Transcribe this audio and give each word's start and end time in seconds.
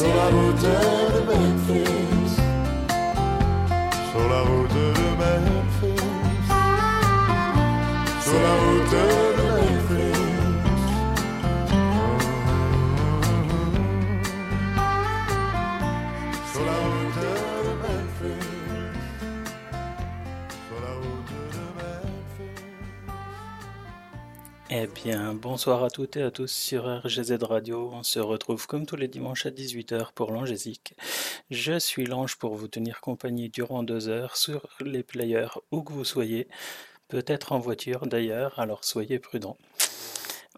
Sur 0.00 0.08
la 0.16 0.28
route 0.28 0.62
de 0.62 0.76
Memphis. 1.26 2.36
Sur 4.10 4.28
la 4.30 4.40
route 4.40 4.72
de 4.72 4.86
Memphis. 5.20 6.00
Sur 8.24 8.40
la 8.40 8.54
route 8.62 8.90
de 8.92 9.29
Eh 24.82 24.86
bien, 24.86 25.34
bonsoir 25.34 25.84
à 25.84 25.90
toutes 25.90 26.16
et 26.16 26.22
à 26.22 26.30
tous 26.30 26.50
sur 26.50 26.86
RGZ 26.86 27.42
Radio. 27.42 27.90
On 27.92 28.02
se 28.02 28.18
retrouve 28.18 28.66
comme 28.66 28.86
tous 28.86 28.96
les 28.96 29.08
dimanches 29.08 29.44
à 29.44 29.50
18h 29.50 30.14
pour 30.14 30.32
l'Angésique. 30.32 30.94
Je 31.50 31.78
suis 31.78 32.06
l'ange 32.06 32.36
pour 32.36 32.54
vous 32.54 32.66
tenir 32.66 33.02
compagnie 33.02 33.50
durant 33.50 33.82
deux 33.82 34.08
heures 34.08 34.38
sur 34.38 34.66
les 34.80 35.02
players 35.02 35.48
où 35.70 35.82
que 35.82 35.92
vous 35.92 36.06
soyez, 36.06 36.48
peut-être 37.08 37.52
en 37.52 37.58
voiture 37.58 38.06
d'ailleurs, 38.06 38.58
alors 38.58 38.82
soyez 38.82 39.18
prudents. 39.18 39.58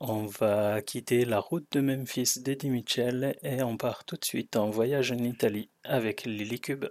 On 0.00 0.26
va 0.26 0.82
quitter 0.82 1.24
la 1.24 1.40
route 1.40 1.66
de 1.72 1.80
Memphis 1.80 2.34
d'Eddie 2.36 2.70
Mitchell 2.70 3.36
et 3.42 3.64
on 3.64 3.76
part 3.76 4.04
tout 4.04 4.16
de 4.16 4.24
suite 4.24 4.54
en 4.54 4.70
voyage 4.70 5.10
en 5.10 5.18
Italie 5.18 5.68
avec 5.82 6.26
Lily 6.26 6.60
Cube. 6.60 6.86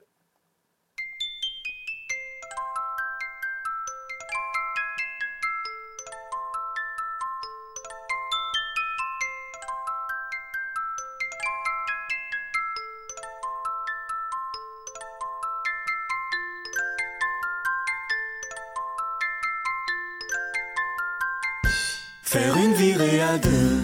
Faire 22.31 22.55
une 22.55 22.73
virée 22.75 23.19
à 23.19 23.37
deux, 23.37 23.81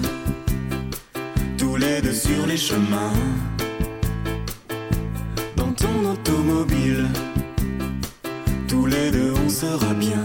tous 1.58 1.76
les 1.76 2.00
deux 2.02 2.14
sur 2.14 2.48
les 2.48 2.56
chemins, 2.56 3.12
dans 5.58 5.74
ton 5.74 6.14
automobile, 6.14 7.08
tous 8.70 8.86
les 8.86 9.12
deux 9.12 9.34
on 9.46 9.50
sera 9.50 9.94
bien. 9.94 10.24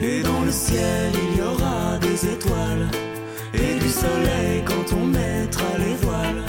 Et 0.00 0.22
dans 0.22 0.40
le 0.40 0.50
ciel 0.50 1.12
il 1.12 1.38
y 1.38 1.42
aura 1.42 1.98
des 1.98 2.24
étoiles 2.32 2.88
et 3.52 3.78
du 3.78 3.90
soleil 3.90 4.64
quand 4.64 4.96
on 4.96 5.04
mettra 5.04 5.68
les 5.76 5.96
voiles. 6.00 6.44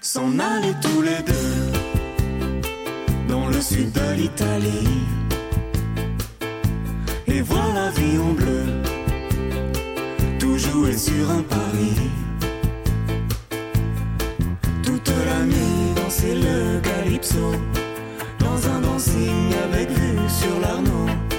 S'en 0.00 0.36
aller 0.40 0.74
tous 0.82 1.02
les 1.02 1.22
deux 1.22 1.70
dans 3.28 3.46
le 3.46 3.60
sud 3.60 3.92
de 3.92 4.14
l'Italie 4.16 5.19
voir 7.50 7.74
la 7.74 7.90
vie 7.90 8.18
en 8.18 8.32
bleu, 8.32 8.62
tout 10.38 10.56
jouer 10.56 10.96
sur 10.96 11.30
un 11.30 11.42
pari. 11.42 11.94
Toute 14.82 15.12
la 15.26 15.44
nuit 15.44 15.94
danser 15.96 16.34
le 16.34 16.80
calypso, 16.80 17.52
dans 18.38 18.60
un 18.74 18.80
dancing 18.80 19.52
avec 19.64 19.90
vue 19.90 20.28
sur 20.28 20.60
l'Arnaud. 20.60 21.29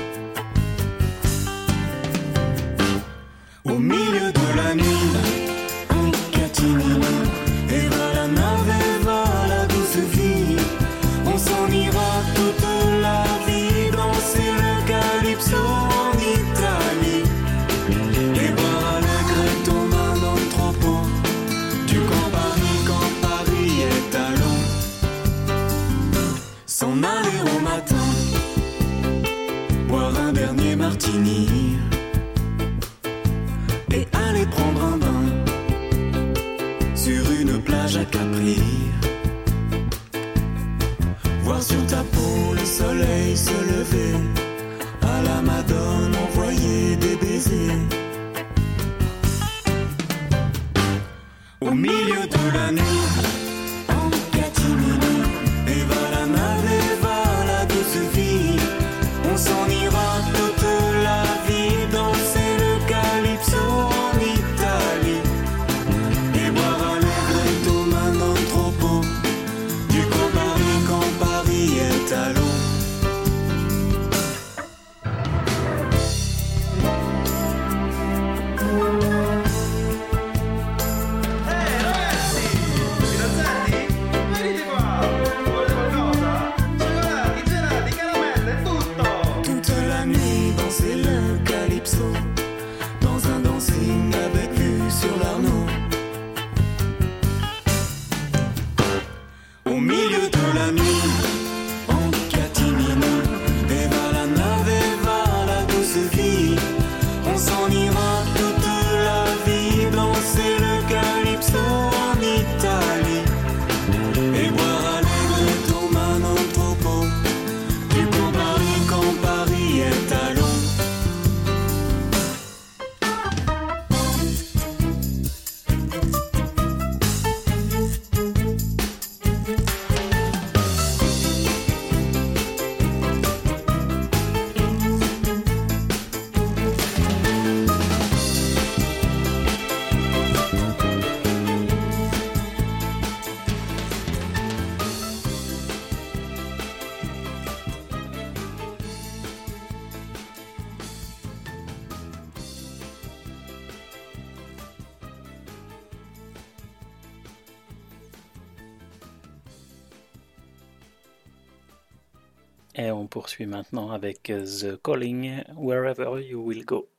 poursuit 163.31 163.45
maintenant 163.45 163.91
avec 163.91 164.29
euh, 164.29 164.43
The 164.43 164.81
Calling, 164.81 165.43
Wherever 165.55 166.21
You 166.21 166.41
Will 166.41 166.65
Go. 166.65 166.90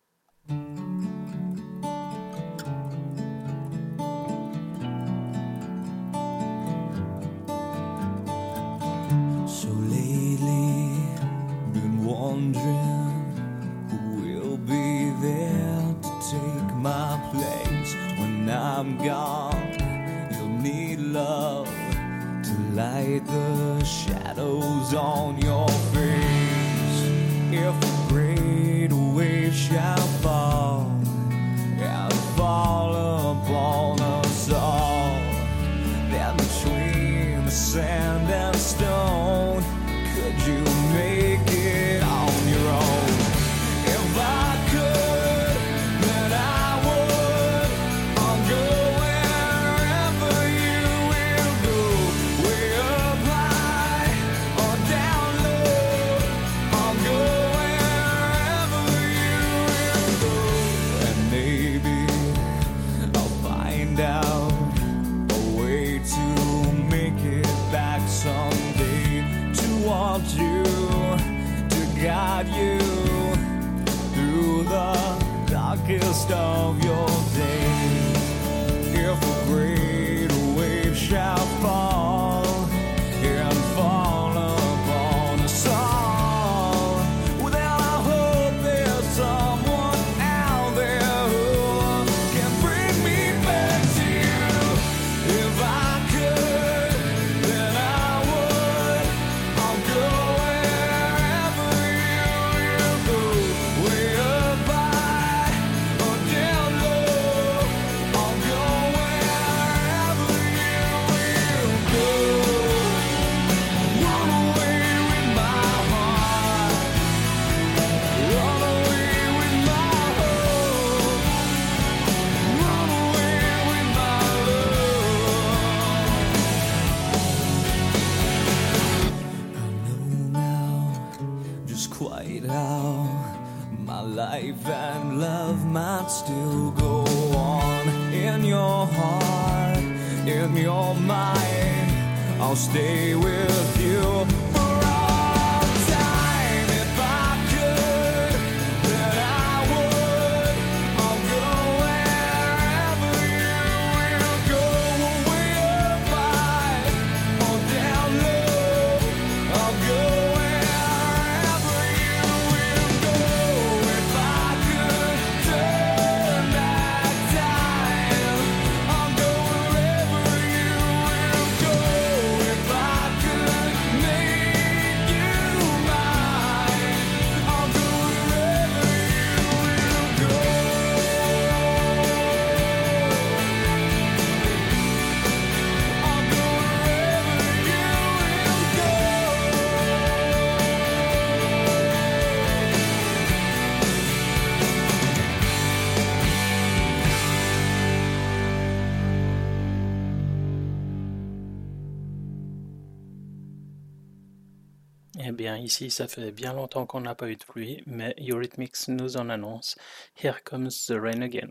Ici, 205.43 205.91
ça 205.91 206.07
fait 206.07 206.31
bien 206.31 206.53
longtemps 206.53 206.87
qu'on 206.87 207.01
n'a 207.01 207.17
pas 207.17 207.29
eu 207.29 207.37
de 207.37 207.45
pluie, 207.45 207.83
mais 207.87 208.15
Eurythmics 208.21 208.89
nous 208.89 209.17
en 209.17 209.29
annonce 209.29 209.77
Here 210.23 210.41
Comes 210.45 210.71
the 210.87 210.93
Rain 210.93 211.21
Again. 211.21 211.51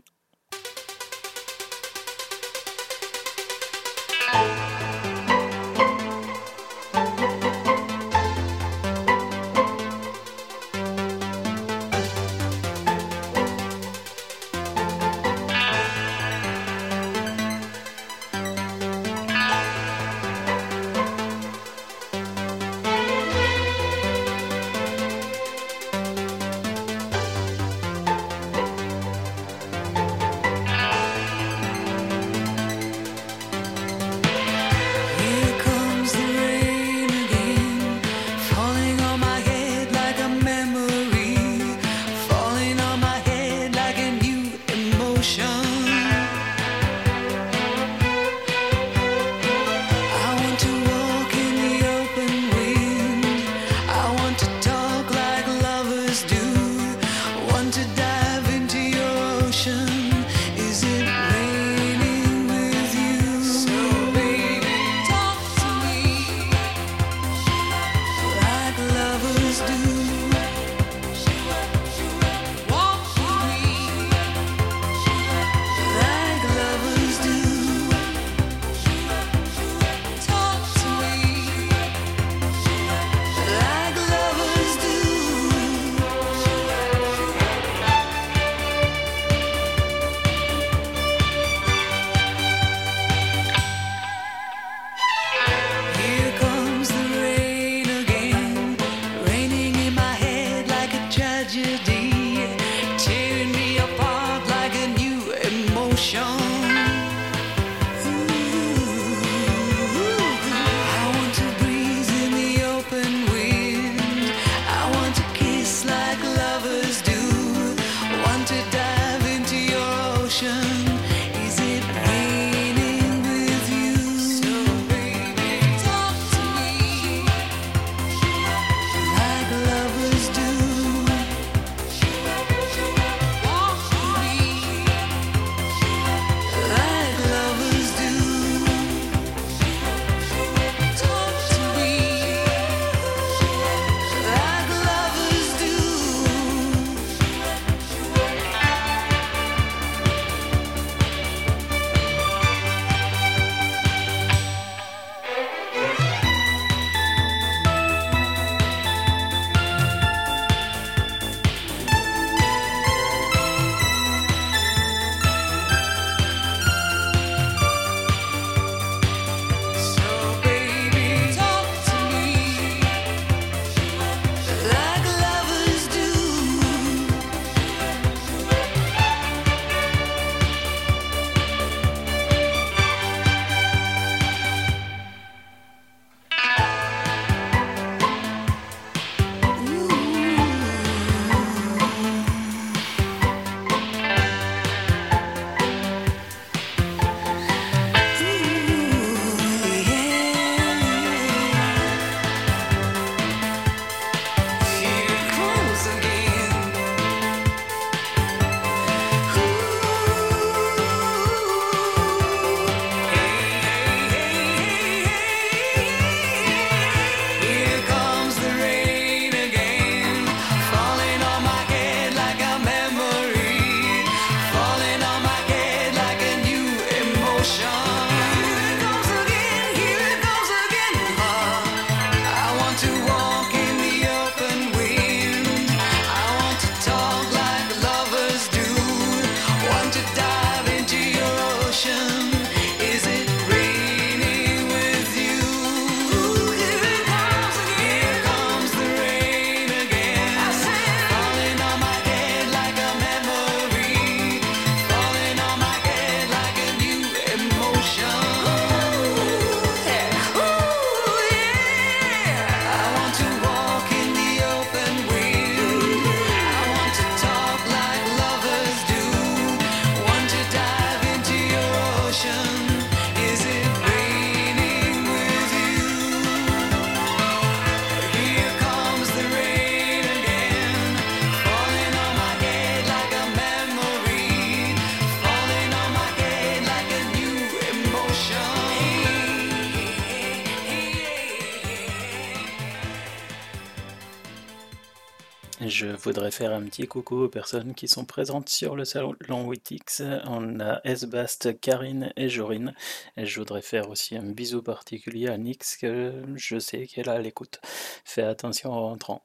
Voudrais 296.22 296.30
faire 296.30 296.52
un 296.52 296.62
petit 296.62 296.86
coucou 296.86 297.24
aux 297.24 297.28
personnes 297.28 297.74
qui 297.74 297.88
sont 297.88 298.04
présentes 298.04 298.48
sur 298.48 298.76
le 298.76 298.84
salon 298.84 299.16
Witix. 299.44 300.02
On 300.26 300.60
a 300.60 300.80
Esbast, 300.84 301.58
Karine 301.60 302.12
et 302.16 302.28
Jorine. 302.28 302.74
Et 303.16 303.26
je 303.26 303.40
voudrais 303.40 303.60
faire 303.60 303.90
aussi 303.90 304.16
un 304.16 304.30
bisou 304.30 304.62
particulier 304.62 305.26
à 305.26 305.36
Nix, 305.36 305.76
que 305.76 306.22
je 306.36 306.60
sais 306.60 306.86
qu'elle 306.86 307.08
à 307.08 307.18
l'écoute. 307.18 307.58
Fais 308.04 308.22
attention 308.22 308.70
en 308.70 308.82
rentrant. 308.82 309.24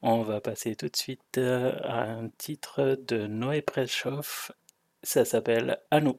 On 0.00 0.22
va 0.22 0.40
passer 0.40 0.74
tout 0.74 0.88
de 0.88 0.96
suite 0.96 1.36
euh, 1.36 1.78
à 1.82 2.04
un 2.04 2.30
titre 2.38 2.98
de 3.06 3.26
Noé 3.26 3.60
Preschoff. 3.60 4.52
Ça 5.02 5.26
s'appelle 5.26 5.80
À 5.90 6.00
nous. 6.00 6.18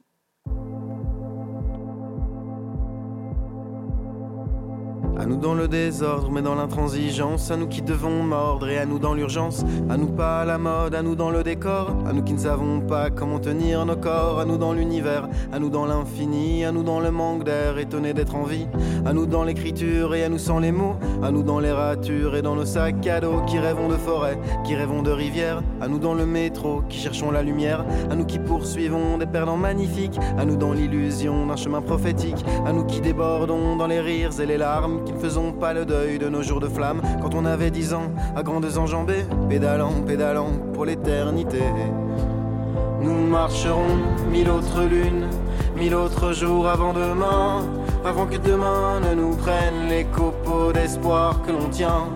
À 5.19 5.25
nous 5.25 5.37
dans 5.37 5.53
le 5.53 5.67
désordre, 5.67 6.31
mais 6.31 6.41
dans 6.41 6.55
l'intransigeance. 6.55 7.51
À 7.51 7.57
nous 7.57 7.67
qui 7.67 7.81
devons 7.81 8.23
mordre 8.23 8.67
et 8.67 8.79
à 8.79 8.85
nous 8.85 8.99
dans 8.99 9.13
l'urgence. 9.13 9.63
À 9.89 9.95
nous 9.95 10.07
pas 10.07 10.41
à 10.41 10.45
la 10.45 10.57
mode, 10.57 10.95
à 10.95 11.03
nous 11.03 11.15
dans 11.15 11.29
le 11.29 11.43
décor. 11.43 11.95
À 12.07 12.13
nous 12.13 12.23
qui 12.23 12.33
ne 12.33 12.39
savons 12.39 12.81
pas 12.81 13.09
comment 13.09 13.39
tenir 13.39 13.85
nos 13.85 13.95
corps. 13.95 14.39
À 14.39 14.45
nous 14.45 14.57
dans 14.57 14.73
l'univers, 14.73 15.29
à 15.51 15.59
nous 15.59 15.69
dans 15.69 15.85
l'infini. 15.85 16.65
À 16.65 16.71
nous 16.71 16.83
dans 16.83 16.99
le 16.99 17.11
manque 17.11 17.43
d'air, 17.43 17.77
étonné 17.77 18.13
d'être 18.13 18.35
en 18.35 18.43
vie. 18.43 18.67
À 19.05 19.13
nous 19.13 19.27
dans 19.27 19.43
l'écriture 19.43 20.15
et 20.15 20.23
à 20.23 20.29
nous 20.29 20.39
sans 20.39 20.59
les 20.59 20.71
mots. 20.71 20.95
À 21.21 21.31
nous 21.31 21.43
dans 21.43 21.59
les 21.59 21.71
ratures 21.71 22.35
et 22.35 22.41
dans 22.41 22.55
nos 22.55 22.65
sacs 22.65 23.05
à 23.07 23.21
dos. 23.21 23.41
Qui 23.45 23.59
rêvons 23.59 23.89
de 23.89 23.97
forêt, 23.97 24.39
qui 24.65 24.75
rêvons 24.75 25.03
de 25.03 25.11
rivière. 25.11 25.61
À 25.79 25.87
nous 25.87 25.99
dans 25.99 26.15
le 26.15 26.25
métro, 26.25 26.81
qui 26.89 26.97
cherchons 26.97 27.29
la 27.29 27.43
lumière. 27.43 27.85
À 28.09 28.15
nous 28.15 28.25
qui 28.25 28.39
poursuivons 28.39 29.19
des 29.19 29.27
perdants 29.27 29.57
magnifiques. 29.57 30.17
À 30.39 30.45
nous 30.45 30.57
dans 30.57 30.73
l'illusion 30.73 31.45
d'un 31.45 31.55
chemin 31.55 31.81
prophétique. 31.81 32.43
À 32.65 32.73
nous 32.73 32.83
qui 32.85 32.99
débordons 32.99 33.75
dans 33.75 33.87
les 33.87 34.01
rires 34.01 34.39
et 34.39 34.45
les 34.45 34.57
larmes. 34.57 35.02
Qui 35.05 35.13
ne 35.13 35.19
faisons 35.19 35.51
pas 35.51 35.73
le 35.73 35.85
deuil 35.85 36.19
de 36.19 36.29
nos 36.29 36.41
jours 36.41 36.59
de 36.59 36.67
flamme. 36.67 37.01
Quand 37.21 37.33
on 37.35 37.45
avait 37.45 37.71
dix 37.71 37.93
ans, 37.93 38.11
à 38.35 38.43
grandes 38.43 38.77
enjambées. 38.77 39.25
Pédalant, 39.49 40.01
pédalant 40.05 40.51
pour 40.73 40.85
l'éternité. 40.85 41.61
Nous 43.01 43.27
marcherons 43.27 43.97
mille 44.31 44.49
autres 44.49 44.83
lunes, 44.83 45.27
mille 45.75 45.93
autres 45.93 46.31
jours 46.31 46.69
avant 46.69 46.93
demain, 46.93 47.67
avant 48.05 48.25
que 48.25 48.37
demain 48.37 49.01
ne 49.01 49.13
nous 49.13 49.35
prenne 49.35 49.89
les 49.89 50.05
copeaux 50.05 50.71
d'espoir 50.71 51.41
que 51.45 51.51
l'on 51.51 51.67
tient. 51.69 52.07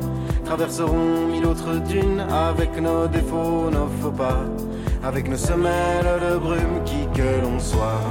Traverserons 0.45 1.28
mille 1.30 1.45
autres 1.45 1.76
dunes 1.89 2.23
avec 2.32 2.80
nos 2.82 3.08
défauts, 3.08 3.69
nos 3.69 3.88
faux 4.02 4.12
pas, 4.12 4.45
avec 5.04 5.28
nos 5.30 5.36
semelles 5.36 6.21
de 6.21 6.38
brume 6.38 6.84
qui 6.86 7.06
que 7.13 7.41
l'on 7.43 7.60
soit. 7.60 8.02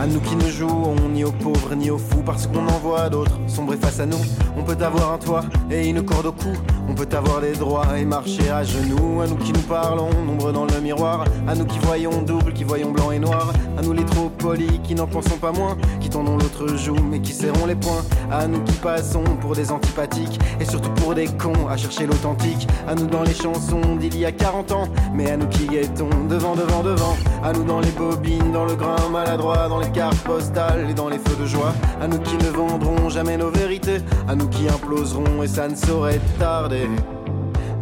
À 0.00 0.06
nous 0.06 0.20
qui 0.20 0.34
ne 0.34 0.48
jouons 0.48 0.96
ni 1.12 1.24
aux 1.24 1.30
pauvres 1.30 1.74
ni 1.74 1.90
aux 1.90 1.98
fous 1.98 2.22
parce 2.24 2.46
qu'on 2.46 2.66
en 2.66 2.78
voit 2.78 3.10
d'autres 3.10 3.38
sombrer 3.46 3.76
face 3.76 4.00
à 4.00 4.06
nous. 4.06 4.16
On 4.56 4.62
peut 4.62 4.82
avoir 4.82 5.12
un 5.12 5.18
toit 5.18 5.44
et 5.70 5.90
une 5.90 6.02
corde 6.02 6.24
au 6.24 6.32
cou. 6.32 6.54
On 6.90 6.94
peut 6.94 7.16
avoir 7.16 7.40
des 7.40 7.52
droits 7.52 7.96
et 7.96 8.04
marcher 8.04 8.50
à 8.50 8.64
genoux. 8.64 9.20
À 9.20 9.26
nous 9.28 9.36
qui 9.36 9.52
nous 9.52 9.60
parlons, 9.60 10.10
nombre 10.26 10.50
dans 10.50 10.64
le 10.64 10.80
miroir. 10.80 11.24
À 11.46 11.54
nous 11.54 11.64
qui 11.64 11.78
voyons 11.78 12.22
double, 12.22 12.52
qui 12.52 12.64
voyons 12.64 12.90
blanc 12.90 13.12
et 13.12 13.20
noir. 13.20 13.52
À 13.78 13.82
nous 13.82 13.92
les 13.92 14.04
trop 14.04 14.28
polis 14.28 14.80
qui 14.82 14.96
n'en 14.96 15.06
pensons 15.06 15.36
pas 15.36 15.52
moins. 15.52 15.76
Qui 16.00 16.10
tendons 16.10 16.36
l'autre 16.36 16.66
joue 16.76 16.96
mais 17.08 17.20
qui 17.20 17.32
serrons 17.32 17.66
les 17.66 17.76
poings. 17.76 18.04
À 18.32 18.48
nous 18.48 18.60
qui 18.64 18.72
passons 18.72 19.22
pour 19.40 19.54
des 19.54 19.70
antipathiques 19.70 20.40
et 20.58 20.64
surtout 20.64 20.90
pour 20.90 21.14
des 21.14 21.28
cons 21.28 21.68
à 21.68 21.76
chercher 21.76 22.06
l'authentique. 22.06 22.66
À 22.88 22.96
nous 22.96 23.06
dans 23.06 23.22
les 23.22 23.34
chansons 23.34 23.94
d'il 23.96 24.18
y 24.18 24.24
a 24.24 24.32
40 24.32 24.72
ans. 24.72 24.88
Mais 25.14 25.30
à 25.30 25.36
nous 25.36 25.46
qui 25.46 25.66
guettons 25.66 26.10
devant, 26.28 26.56
devant, 26.56 26.82
devant. 26.82 27.16
À 27.44 27.52
nous 27.52 27.62
dans 27.62 27.80
les 27.80 27.92
bobines, 27.92 28.50
dans 28.52 28.64
le 28.64 28.74
grain 28.74 29.08
maladroit, 29.12 29.68
dans 29.68 29.78
les 29.78 29.90
cartes 29.92 30.18
postales 30.24 30.90
et 30.90 30.94
dans 30.94 31.08
les 31.08 31.18
feux 31.18 31.36
de 31.40 31.46
joie. 31.46 31.72
À 32.02 32.08
nous 32.08 32.18
qui 32.18 32.34
ne 32.34 32.50
vendrons 32.50 33.08
jamais 33.08 33.36
nos 33.36 33.50
vérités. 33.50 33.98
À 34.28 34.34
nous 34.34 34.48
qui 34.48 34.68
imploserons 34.68 35.44
et 35.44 35.48
ça 35.48 35.68
ne 35.68 35.76
saurait 35.76 36.20
tarder. 36.40 36.79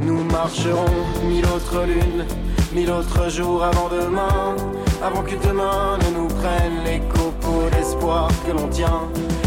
Nous 0.00 0.24
marcherons 0.24 0.84
mille 1.24 1.44
autres 1.46 1.84
lunes, 1.84 2.24
mille 2.72 2.90
autres 2.90 3.28
jours 3.30 3.62
avant 3.64 3.88
demain. 3.88 4.56
Avant 5.02 5.22
que 5.22 5.36
demain 5.46 5.98
ne 5.98 6.18
nous 6.18 6.28
prenne 6.28 6.84
les 6.84 7.00
copeaux 7.00 7.68
d'espoir 7.70 8.28
que 8.46 8.52
l'on 8.52 8.68
tient. 8.68 9.02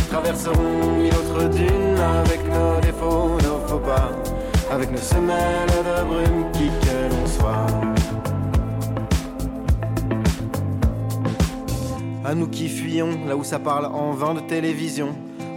Traverserons 0.10 0.98
mille 0.98 1.14
autres 1.14 1.50
dunes 1.50 1.98
avec 2.00 2.42
nos 2.48 2.80
défauts, 2.82 3.38
nos 3.44 3.68
faux 3.68 3.80
pas. 3.80 4.10
Avec 4.72 4.92
nos 4.92 4.98
semelles 4.98 5.68
de 5.68 6.04
brume 6.08 6.52
qui 6.54 6.68
que 6.68 7.10
l'on 7.10 7.28
soit. 7.28 7.66
À 12.24 12.36
nous 12.36 12.48
qui 12.48 12.70
fuyons 12.70 13.26
là 13.28 13.36
où 13.36 13.44
ça 13.44 13.60
parle 13.60 13.88
en 13.88 14.12
vain 14.12 14.34
de 14.34 14.40
télévision 14.42 15.10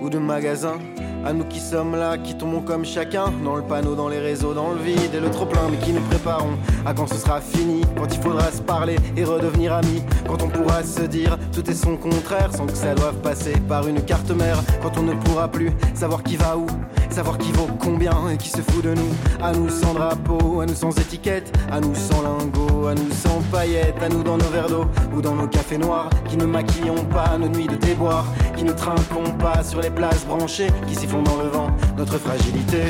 ou 0.02 0.10
de 0.10 0.18
magasins. 0.18 0.78
À 1.26 1.32
nous 1.32 1.44
qui 1.44 1.58
sommes 1.58 1.96
là, 1.96 2.18
qui 2.18 2.36
tombons 2.36 2.60
comme 2.60 2.84
chacun 2.84 3.32
Dans 3.42 3.56
le 3.56 3.62
panneau, 3.62 3.94
dans 3.94 4.08
les 4.08 4.18
réseaux, 4.18 4.52
dans 4.52 4.72
le 4.72 4.78
vide 4.82 5.14
et 5.14 5.20
le 5.20 5.30
trop 5.30 5.46
plein 5.46 5.62
Mais 5.70 5.78
qui 5.78 5.92
nous 5.92 6.02
préparons 6.02 6.58
à 6.84 6.92
quand 6.92 7.06
ce 7.06 7.14
sera 7.14 7.40
fini 7.40 7.80
Quand 7.96 8.12
il 8.12 8.20
faudra 8.20 8.52
se 8.52 8.60
parler 8.60 8.96
et 9.16 9.24
redevenir 9.24 9.72
amis. 9.72 10.02
Quand 10.26 10.42
on 10.42 10.48
pourra 10.48 10.82
se 10.82 11.02
dire 11.02 11.38
tout 11.50 11.68
est 11.70 11.74
son 11.74 11.96
contraire 11.96 12.50
Sans 12.54 12.66
que 12.66 12.76
ça 12.76 12.94
doive 12.94 13.16
passer 13.22 13.54
par 13.68 13.88
une 13.88 14.02
carte 14.02 14.30
mère. 14.32 14.58
Quand 14.82 14.98
on 14.98 15.02
ne 15.02 15.14
pourra 15.14 15.48
plus 15.48 15.72
savoir 15.94 16.22
qui 16.22 16.36
va 16.36 16.58
où 16.58 16.66
Savoir 17.14 17.38
qui 17.38 17.52
vaut 17.52 17.68
combien 17.78 18.28
et 18.28 18.36
qui 18.36 18.48
se 18.48 18.60
fout 18.60 18.82
de 18.82 18.92
nous. 18.92 19.14
À 19.40 19.52
nous 19.52 19.68
sans 19.68 19.94
drapeau, 19.94 20.60
à 20.60 20.66
nous 20.66 20.74
sans 20.74 20.90
étiquette 20.98 21.56
À 21.70 21.78
nous 21.78 21.94
sans 21.94 22.22
lingots, 22.22 22.88
à 22.88 22.94
nous 22.96 23.12
sans 23.12 23.40
paillettes 23.52 24.02
À 24.02 24.08
nous 24.08 24.24
dans 24.24 24.36
nos 24.36 24.48
verres 24.48 24.66
d'eau 24.66 24.86
ou 25.14 25.22
dans 25.22 25.36
nos 25.36 25.46
cafés 25.46 25.78
noirs 25.78 26.10
Qui 26.28 26.36
ne 26.36 26.44
maquillons 26.44 27.04
pas 27.12 27.38
nos 27.38 27.48
nuits 27.48 27.68
de 27.68 27.76
déboire 27.76 28.24
Qui 28.56 28.64
ne 28.64 28.72
trinquons 28.72 29.30
pas 29.38 29.62
sur 29.62 29.80
les 29.80 29.90
places 29.90 30.26
branchées 30.26 30.72
Qui 30.88 30.96
sifflons 30.96 31.22
dans 31.22 31.36
le 31.36 31.50
vent. 31.50 31.70
Notre 31.96 32.18
fragilité. 32.18 32.82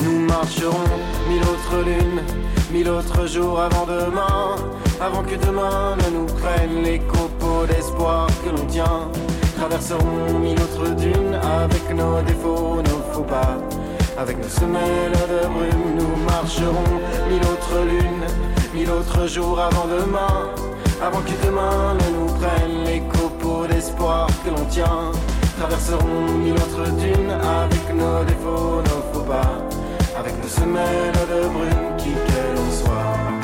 Nous 0.00 0.26
marcherons 0.26 0.90
mille 1.28 1.42
autres 1.42 1.84
lunes 1.86 2.22
Mille 2.72 2.88
autres 2.88 3.28
jours 3.28 3.60
avant 3.60 3.86
demain 3.86 4.56
Avant 5.00 5.22
que 5.22 5.36
demain 5.36 5.94
ne 5.94 6.18
nous 6.18 6.26
prenne 6.26 6.82
les 6.82 6.98
copeaux 6.98 7.66
d'espoir 7.68 8.26
que 8.44 8.50
l'on 8.50 8.66
tient 8.66 9.12
Traverserons 9.56 10.38
mille 10.40 10.60
autres 10.60 10.94
dunes 10.94 11.34
avec 11.34 11.94
nos 11.94 12.20
défauts, 12.22 12.82
nos 12.82 13.12
faux 13.12 13.22
pas. 13.22 13.56
Avec 14.18 14.38
nos 14.38 14.48
semelles 14.48 15.12
de 15.12 15.46
brume, 15.46 15.96
nous 15.98 16.24
marcherons 16.24 17.00
mille 17.28 17.42
autres 17.42 17.84
lunes, 17.84 18.26
mille 18.74 18.90
autres 18.90 19.26
jours 19.26 19.60
avant 19.60 19.86
demain. 19.86 20.50
Avant 21.02 21.20
que 21.20 21.46
demain 21.46 21.94
ne 21.94 22.18
nous 22.18 22.32
prenne 22.34 22.84
les 22.84 23.00
copeaux 23.00 23.66
d'espoir 23.66 24.28
que 24.44 24.50
l'on 24.50 24.64
tient. 24.66 25.12
Traverserons 25.58 26.32
mille 26.42 26.54
autres 26.54 26.90
dunes 26.92 27.30
avec 27.30 27.94
nos 27.94 28.24
défauts, 28.24 28.82
nos 28.82 29.12
faux 29.12 29.24
pas. 29.24 29.58
Avec 30.18 30.34
nos 30.42 30.48
semelles 30.48 31.12
de 31.30 31.48
brume, 31.48 31.96
qui 31.98 32.10
que 32.10 32.56
l'on 32.56 32.70
soit. 32.70 33.43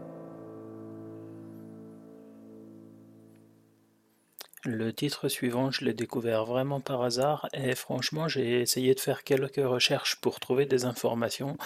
Le 4.63 4.93
titre 4.93 5.27
suivant, 5.27 5.71
je 5.71 5.83
l'ai 5.83 5.93
découvert 5.93 6.45
vraiment 6.45 6.79
par 6.81 7.01
hasard 7.01 7.49
et 7.51 7.73
franchement, 7.73 8.27
j'ai 8.27 8.61
essayé 8.61 8.93
de 8.93 8.99
faire 8.99 9.23
quelques 9.23 9.55
recherches 9.55 10.17
pour 10.17 10.39
trouver 10.39 10.67
des 10.67 10.85
informations 10.85 11.57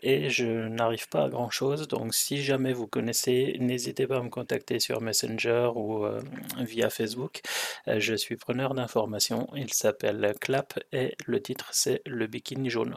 et 0.00 0.30
je 0.30 0.68
n'arrive 0.68 1.08
pas 1.08 1.24
à 1.24 1.28
grand 1.28 1.50
chose. 1.50 1.88
Donc, 1.88 2.14
si 2.14 2.40
jamais 2.42 2.72
vous 2.72 2.86
connaissez, 2.86 3.56
n'hésitez 3.58 4.06
pas 4.06 4.18
à 4.18 4.22
me 4.22 4.28
contacter 4.28 4.78
sur 4.78 5.00
Messenger 5.00 5.72
ou 5.74 6.04
euh, 6.04 6.22
via 6.60 6.88
Facebook. 6.88 7.40
Euh, 7.88 7.98
je 7.98 8.14
suis 8.14 8.36
preneur 8.36 8.74
d'informations. 8.74 9.48
Il 9.56 9.72
s'appelle 9.72 10.32
Clap 10.40 10.78
et 10.92 11.16
le 11.26 11.42
titre 11.42 11.70
c'est 11.72 12.00
Le 12.06 12.28
bikini 12.28 12.70
jaune. 12.70 12.96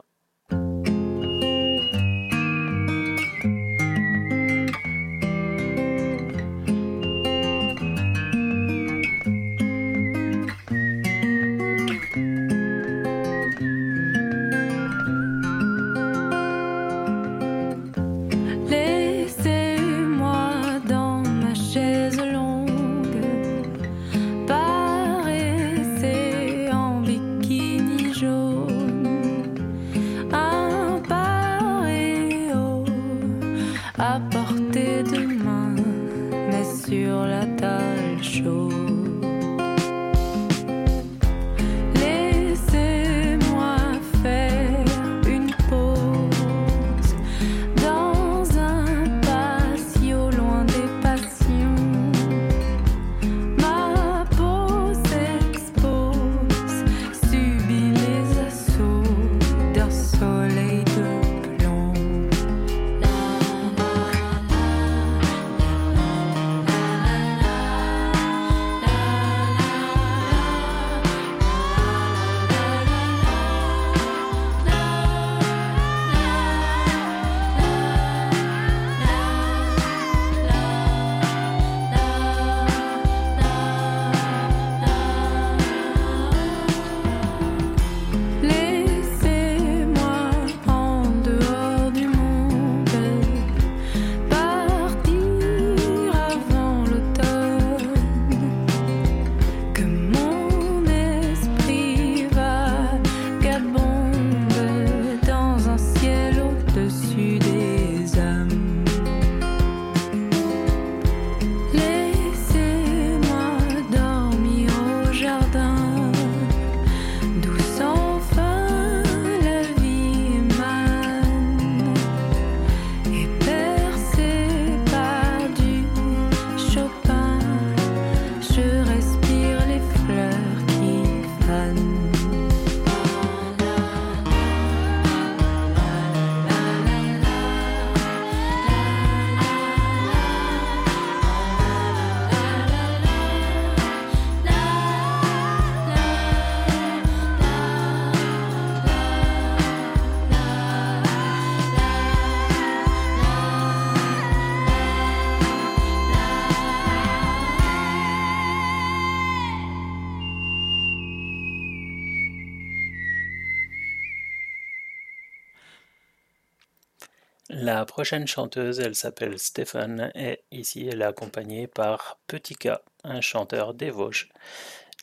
La 167.80 167.86
prochaine 167.86 168.28
chanteuse, 168.28 168.82
elle 168.82 168.94
s'appelle 168.94 169.40
Stéphane 169.40 170.12
et 170.14 170.42
ici 170.52 170.90
elle 170.92 171.02
est 171.02 171.06
accompagnée 171.06 171.66
par 171.66 172.20
Petit 172.28 172.54
K, 172.56 172.72
un 173.06 173.22
chanteur 173.22 173.74
des 173.74 173.90
Vosges. 173.90 174.28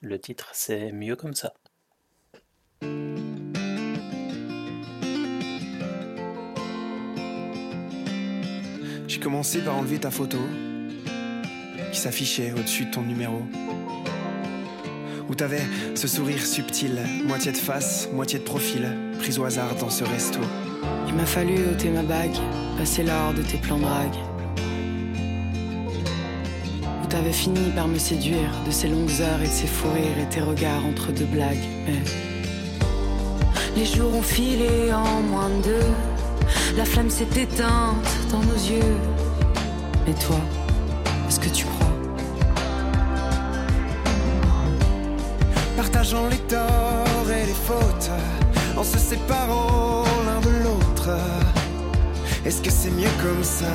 Le 0.03 0.19
titre 0.19 0.51
c'est 0.53 0.93
Mieux 0.93 1.17
comme 1.17 1.35
ça. 1.35 1.55
J'ai 9.09 9.21
commencé 9.21 9.62
par 9.62 9.79
enlever 9.79 9.99
ta 9.99 10.11
photo 10.11 10.37
qui 11.93 11.99
s'affichait 11.99 12.53
au-dessus 12.53 12.85
de 12.85 12.91
ton 12.91 13.01
numéro. 13.01 13.41
Où 15.31 15.35
t'avais 15.35 15.62
ce 15.95 16.07
sourire 16.07 16.45
subtil, 16.45 17.01
moitié 17.25 17.53
de 17.53 17.57
face, 17.57 18.11
moitié 18.12 18.39
de 18.39 18.45
profil, 18.45 18.87
prise 19.19 19.39
au 19.39 19.47
hasard 19.47 19.77
dans 19.77 19.89
ce 19.89 20.05
resto. 20.05 20.41
Il 21.09 21.14
m'a 21.14 21.27
fallu 21.27 21.55
ôter 21.70 21.88
ma 21.90 22.03
bague, 22.03 22.37
passer 22.79 23.03
l'or 23.03 23.33
de 23.35 23.42
tes 23.42 23.59
plans 23.59 23.79
drague. 23.79 24.16
Où 27.03 27.07
t'avais 27.09 27.33
fini 27.33 27.70
par 27.75 27.88
me 27.88 27.99
séduire 27.99 28.51
de 28.66 28.70
ces 28.70 28.88
longues 28.88 29.20
heures 29.20 29.40
et 29.42 29.46
de 29.46 29.53
ces 29.53 29.66
fous 29.66 29.90
rires 29.94 30.18
et 30.20 30.29
tes 30.29 30.40
regards 30.40 30.85
entre 30.85 31.12
deux 31.12 31.25
blagues. 31.27 31.64
Mais 31.87 32.03
les 33.77 33.85
jours 33.85 34.14
ont 34.14 34.22
filé 34.22 34.92
en 34.92 35.20
moins 35.22 35.49
de 35.49 35.62
deux. 35.62 35.90
La 36.77 36.85
flamme 36.85 37.11
s'est 37.11 37.29
éteinte 37.37 38.07
dans 38.31 38.40
nos 38.40 38.55
yeux. 38.55 38.96
Mais 40.07 40.14
toi, 40.14 40.40
est-ce 41.29 41.40
que 41.40 41.49
tu 41.49 41.64
crois? 41.64 41.87
Partageant 45.77 46.29
les 46.29 46.38
torts 46.38 47.31
et 47.31 47.46
les 47.46 47.53
fautes, 47.53 48.11
en 48.77 48.83
se 48.83 48.99
séparant 48.99 50.05
Est-ce 52.45 52.62
que 52.62 52.71
c'est 52.71 52.90
mieux 52.90 53.11
comme 53.23 53.45
ça? 53.45 53.66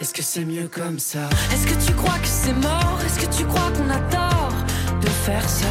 Est-ce 0.00 0.12
que 0.12 0.22
c'est 0.22 0.44
mieux 0.44 0.68
comme 0.68 0.98
ça? 0.98 1.28
Est-ce 1.52 1.66
que 1.66 1.86
tu 1.86 1.92
crois 1.94 2.18
que 2.18 2.26
c'est 2.26 2.52
mort? 2.52 2.98
Est-ce 3.04 3.18
que 3.26 3.34
tu 3.34 3.44
crois 3.46 3.70
qu'on 3.76 3.88
a 3.90 3.98
tort 4.10 4.52
de 5.00 5.08
faire 5.08 5.48
ça? 5.48 5.66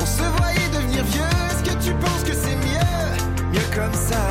On 0.00 0.06
se 0.06 0.22
voyait 0.38 0.68
devenir 0.72 1.04
vieux, 1.04 1.22
est-ce 1.50 1.62
que 1.64 1.84
tu 1.84 1.92
penses 1.94 2.22
que 2.24 2.32
c'est 2.32 2.56
mieux? 2.56 3.52
Mieux 3.52 3.68
comme 3.74 3.94
ça. 3.94 4.22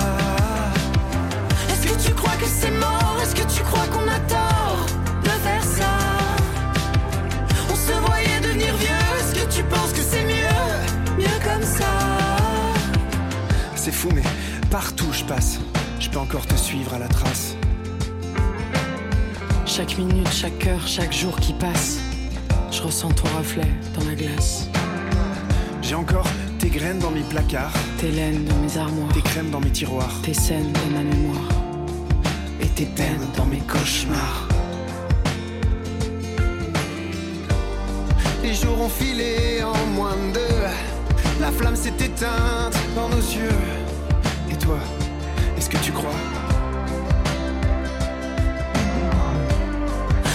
Est-ce 1.69 1.87
que 1.87 2.07
tu 2.07 2.13
crois 2.13 2.35
que 2.39 2.45
c'est 2.45 2.71
mort? 2.71 3.17
Est-ce 3.21 3.35
que 3.35 3.53
tu 3.53 3.61
crois 3.63 3.87
qu'on 3.87 4.07
a 4.07 4.19
tort 4.27 4.44
c'est 13.85 13.91
fou 13.91 14.09
mais 14.15 14.23
partout 14.71 15.11
je 15.11 15.23
passe, 15.25 15.59
je 15.99 16.09
peux 16.09 16.17
encore 16.17 16.47
te 16.47 16.55
suivre 16.55 16.91
à 16.95 16.97
la 16.97 17.07
trace. 17.07 17.55
Chaque 19.67 19.99
minute, 19.99 20.27
chaque 20.31 20.65
heure, 20.65 20.87
chaque 20.87 21.13
jour 21.13 21.39
qui 21.39 21.53
passe, 21.53 21.99
je 22.71 22.81
ressens 22.81 23.11
ton 23.11 23.27
reflet 23.37 23.67
dans 23.93 24.03
la 24.05 24.15
glace. 24.15 24.69
J'ai 25.83 25.93
encore 25.93 26.25
tes 26.57 26.69
graines 26.69 26.97
dans 26.97 27.11
mes 27.11 27.21
placards, 27.21 27.73
Tes 27.99 28.09
laines 28.09 28.45
dans 28.45 28.57
mes 28.57 28.75
armoires, 28.75 29.13
tes 29.13 29.21
crèmes 29.21 29.51
dans 29.51 29.59
mes 29.59 29.69
tiroirs, 29.69 30.19
tes 30.23 30.33
scènes 30.33 30.71
dans 30.71 30.97
ma 30.97 31.03
mémoire. 31.03 31.49
et 32.61 32.67
tes 32.69 32.85
peines 32.85 33.27
dans 33.37 33.45
mes 33.45 33.59
cauchemars. 33.59 34.47
Les 38.41 38.55
jours 38.55 38.81
ont 38.81 38.89
filé 38.89 39.61
en 39.63 39.85
moins 39.93 40.15
de 40.15 40.33
deux. 40.33 40.54
La 41.45 41.51
flamme 41.51 41.75
s'est 41.75 41.93
éteinte 41.99 42.75
dans 42.95 43.07
nos 43.07 43.17
yeux. 43.17 43.61
Et 44.49 44.55
toi, 44.55 44.79
est-ce 45.55 45.69
que 45.69 45.77
tu 45.77 45.91
crois? 45.91 46.09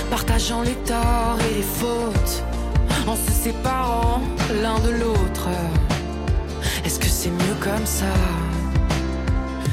Partageant 0.08 0.62
les 0.62 0.76
torts 0.86 1.36
et 1.50 1.54
les 1.54 1.64
fautes, 1.64 2.44
en 3.08 3.16
se 3.16 3.32
séparant 3.32 4.22
l'un 4.62 4.78
de 4.78 4.90
l'autre. 4.90 5.48
Est-ce 6.84 7.00
que 7.00 7.08
c'est 7.08 7.30
mieux 7.30 7.56
comme 7.58 7.86
ça? 7.86 8.14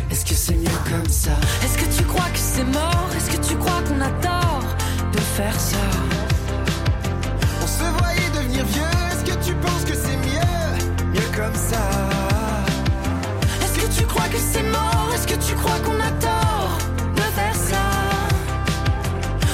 Est-ce 0.09 0.25
que 0.25 0.33
c'est 0.33 0.55
mieux 0.55 0.79
comme 0.89 1.07
ça? 1.07 1.33
Est-ce 1.63 1.77
que 1.77 1.97
tu 1.97 2.03
crois 2.03 2.29
que 2.33 2.39
c'est 2.39 2.63
mort? 2.63 3.09
Est-ce 3.15 3.37
que 3.37 3.47
tu 3.47 3.55
crois 3.57 3.83
qu'on 3.87 4.01
a 4.01 4.09
tort 4.23 4.65
de 5.13 5.19
faire 5.19 5.59
ça? 5.59 5.85
On 7.61 7.67
se 7.67 7.83
voyait 7.99 8.29
devenir 8.33 8.65
vieux. 8.65 8.81
Est-ce 9.11 9.23
que 9.23 9.45
tu 9.45 9.53
penses 9.53 9.76
comme 11.37 11.53
ça. 11.53 11.77
Est-ce 13.61 13.77
que 13.79 13.87
tu 13.99 14.03
crois 14.07 14.27
que 14.27 14.39
c'est 14.39 14.63
mort? 14.63 15.07
Est-ce 15.13 15.27
que 15.27 15.35
tu 15.35 15.53
crois 15.53 15.77
qu'on 15.85 15.99
a 15.99 16.09
tort 16.19 16.79
de 17.15 17.21
faire 17.21 17.55
ça? 17.55 17.83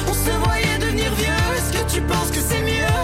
On 0.07 0.13
se 0.13 0.31
voyait 0.45 0.77
devenir 0.79 1.13
vieux. 1.15 1.43
Est-ce 1.57 1.71
que 1.77 1.83
tu 1.93 2.01
penses 2.01 2.31
que 2.31 2.39
c'est 2.39 2.61
mieux? 2.61 3.03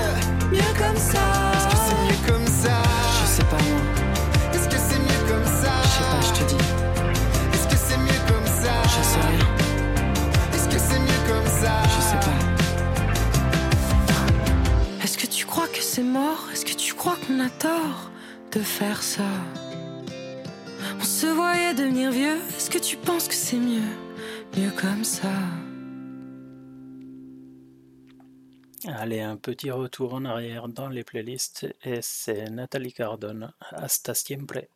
Mieux 0.50 0.74
comme 0.78 0.96
ça. 0.96 1.26
Est-ce 1.56 1.68
que 1.68 1.80
c'est 1.86 2.00
mieux 2.08 2.22
comme 2.32 2.48
ça? 2.48 2.76
Je 3.20 3.26
sais 3.36 3.44
pas 3.52 3.62
moi, 3.70 3.82
Est-ce 4.54 4.70
que 4.70 4.80
c'est 4.88 5.02
mieux 5.08 5.24
comme 5.28 5.48
ça? 5.62 5.72
Je 5.84 5.89
sais 5.98 6.08
pas, 6.12 6.22
je 6.28 6.32
te 6.39 6.44
dis, 6.52 6.63
Est-ce 7.54 7.68
que 7.68 7.78
c'est 7.86 7.98
mieux 8.08 8.22
comme 8.32 8.48
ça? 8.63 8.74
Je 8.96 9.02
sais 9.12 9.26
rien, 9.32 9.50
Est-ce 10.54 10.68
que 10.74 10.80
c'est 10.88 11.02
mieux 11.08 11.24
comme 11.28 11.50
ça? 11.62 11.74
Je 11.96 12.02
sais 12.10 12.22
pas. 12.28 12.39
Est-ce 15.04 15.18
que 15.18 15.28
tu 15.28 15.46
crois 15.46 15.68
que 15.68 15.82
c'est 15.82 16.08
mort? 16.20 16.44
Est-ce 16.54 16.63
que 16.63 16.74
tu 16.86 16.94
crois 16.94 17.18
qu'on 17.28 17.39
a 17.42 17.50
tort 17.50 18.10
de 18.52 18.62
faire 18.62 19.02
ça. 19.04 19.30
On 21.00 21.04
se 21.04 21.28
voyait 21.28 21.74
devenir 21.74 22.12
vieux. 22.12 22.38
Est-ce 22.56 22.70
que 22.70 22.80
tu 22.80 22.98
penses 22.98 23.28
que 23.28 23.34
c'est 23.34 23.58
mieux? 23.58 23.92
Mieux 24.58 24.72
comme 24.72 25.04
ça. 25.04 25.32
Allez, 28.88 29.20
un 29.20 29.36
petit 29.36 29.72
retour 29.72 30.14
en 30.14 30.26
arrière 30.26 30.68
dans 30.68 30.90
les 30.90 31.04
playlists. 31.04 31.68
Et 31.84 32.00
c'est 32.02 32.50
Nathalie 32.50 32.94
Cardone, 32.94 33.54
Hasta 33.72 34.14
siempre. 34.14 34.68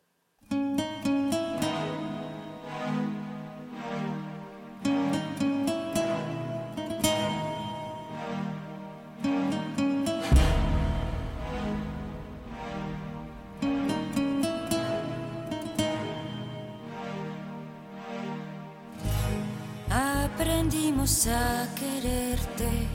A 21.04 21.68
quererte 21.74 22.88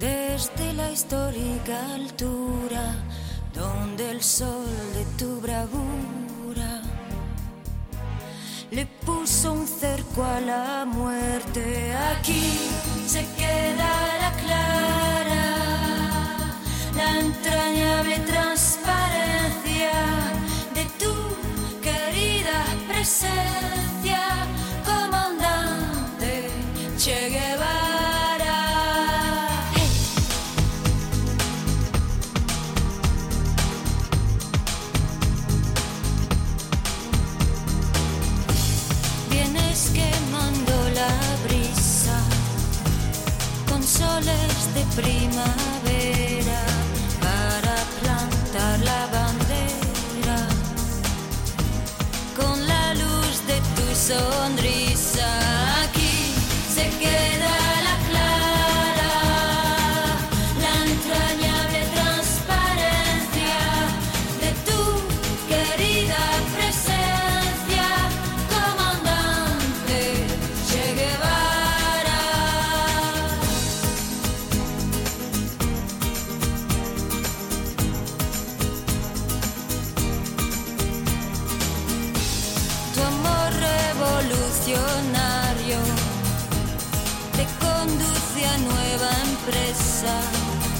desde 0.00 0.72
la 0.72 0.90
histórica 0.90 1.94
altura 1.94 2.96
donde 3.54 4.10
el 4.10 4.20
sol 4.20 4.66
de 4.92 5.04
tu 5.16 5.40
bravura 5.40 6.82
le 8.72 8.84
puso 9.06 9.52
un 9.52 9.68
cerco 9.68 10.24
a 10.24 10.40
la 10.40 10.84
muerte. 10.84 11.94
Aquí 12.16 12.58
se 13.06 13.24
queda 13.36 13.90
la 14.20 14.32
clara, 14.42 15.46
la 16.96 17.20
entrañable 17.20 18.18
transparencia 18.26 19.92
de 20.74 20.84
tu 20.98 21.14
querida 21.80 22.64
presencia, 22.88 23.91
de 44.24 44.84
primavera 44.94 46.62
para 47.20 47.74
plantar 48.00 48.78
la 48.80 49.06
bandera 49.06 50.38
con 52.36 52.66
la 52.68 52.94
luz 52.94 53.44
de 53.48 53.58
tu 53.76 53.86
sonrisa. 53.96 55.26
Aquí 55.82 56.34
se 56.72 56.88
queda 57.00 57.61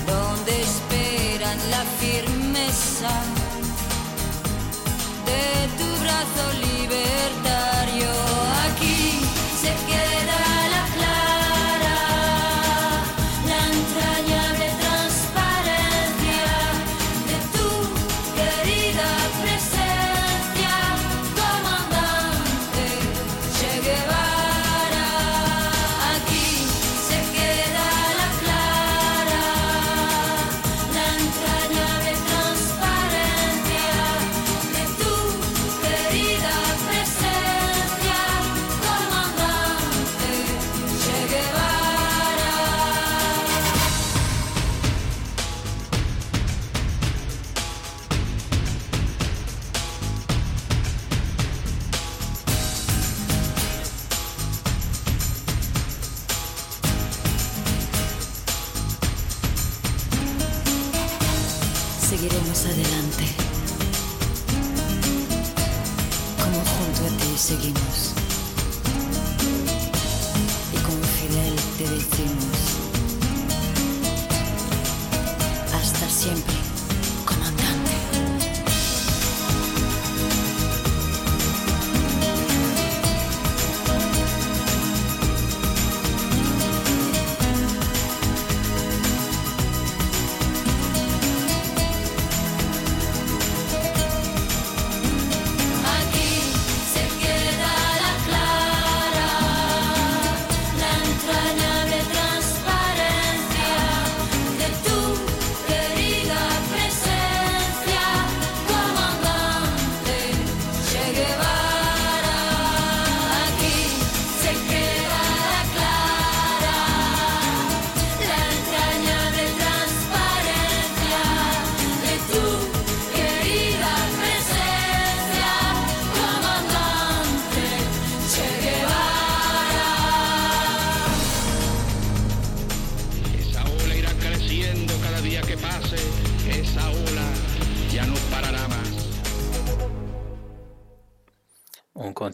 donde 0.06 0.62
esperan 0.62 1.58
la 1.70 1.84
firmeza 2.00 3.10
de 5.26 5.68
tu 5.78 5.88
brazo 6.02 6.44
libertario. 6.66 8.41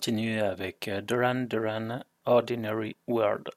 continue 0.09 0.41
avec 0.41 0.89
euh, 0.89 1.03
Duran 1.03 1.47
Duran 1.51 2.01
Ordinary 2.25 2.97
World. 3.07 3.51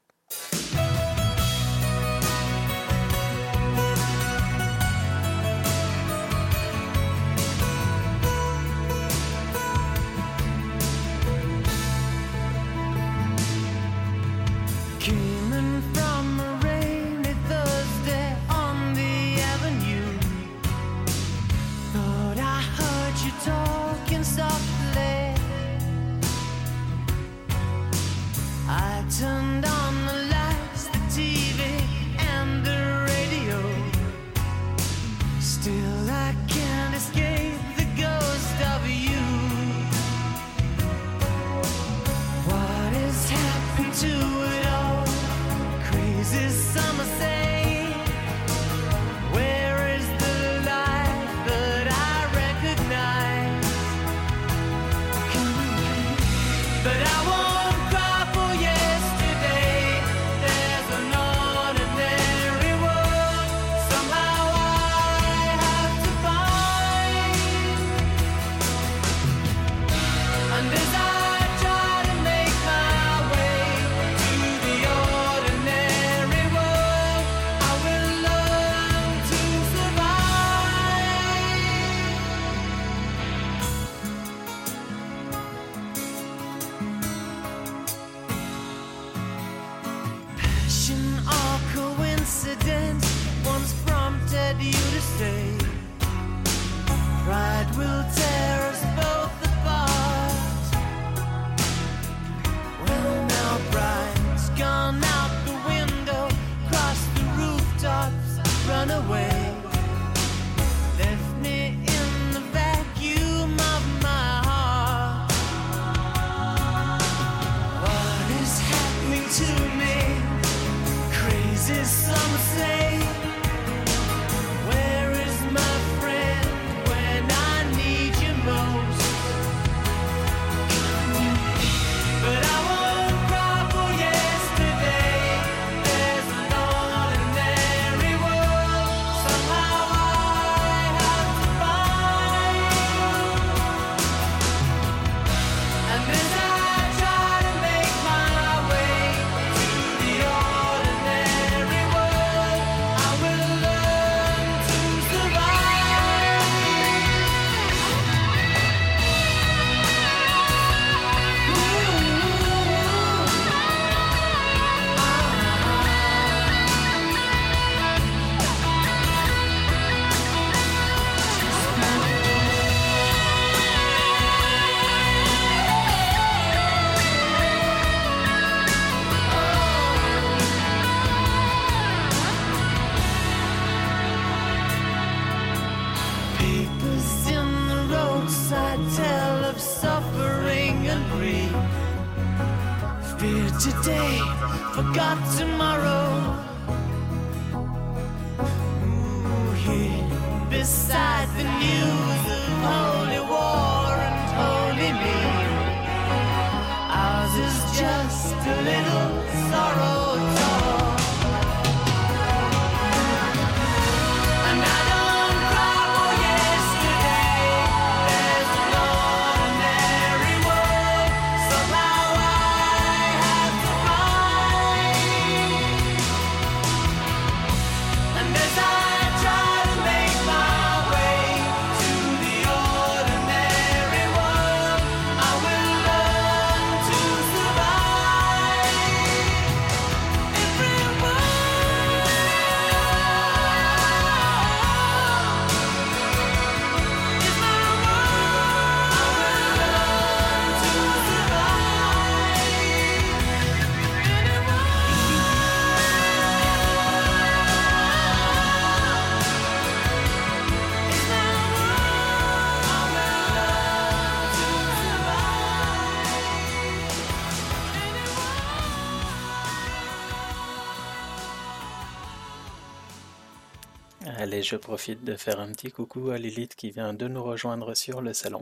Et 274.42 274.44
je 274.44 274.56
profite 274.56 275.04
de 275.04 275.16
faire 275.16 275.40
un 275.40 275.52
petit 275.52 275.70
coucou 275.70 276.10
à 276.10 276.18
Lilith 276.18 276.56
qui 276.56 276.72
vient 276.72 276.96
de 276.96 277.08
nous 277.08 277.22
rejoindre 277.22 277.76
sur 277.76 278.02
le 278.02 278.12
salon. 278.12 278.42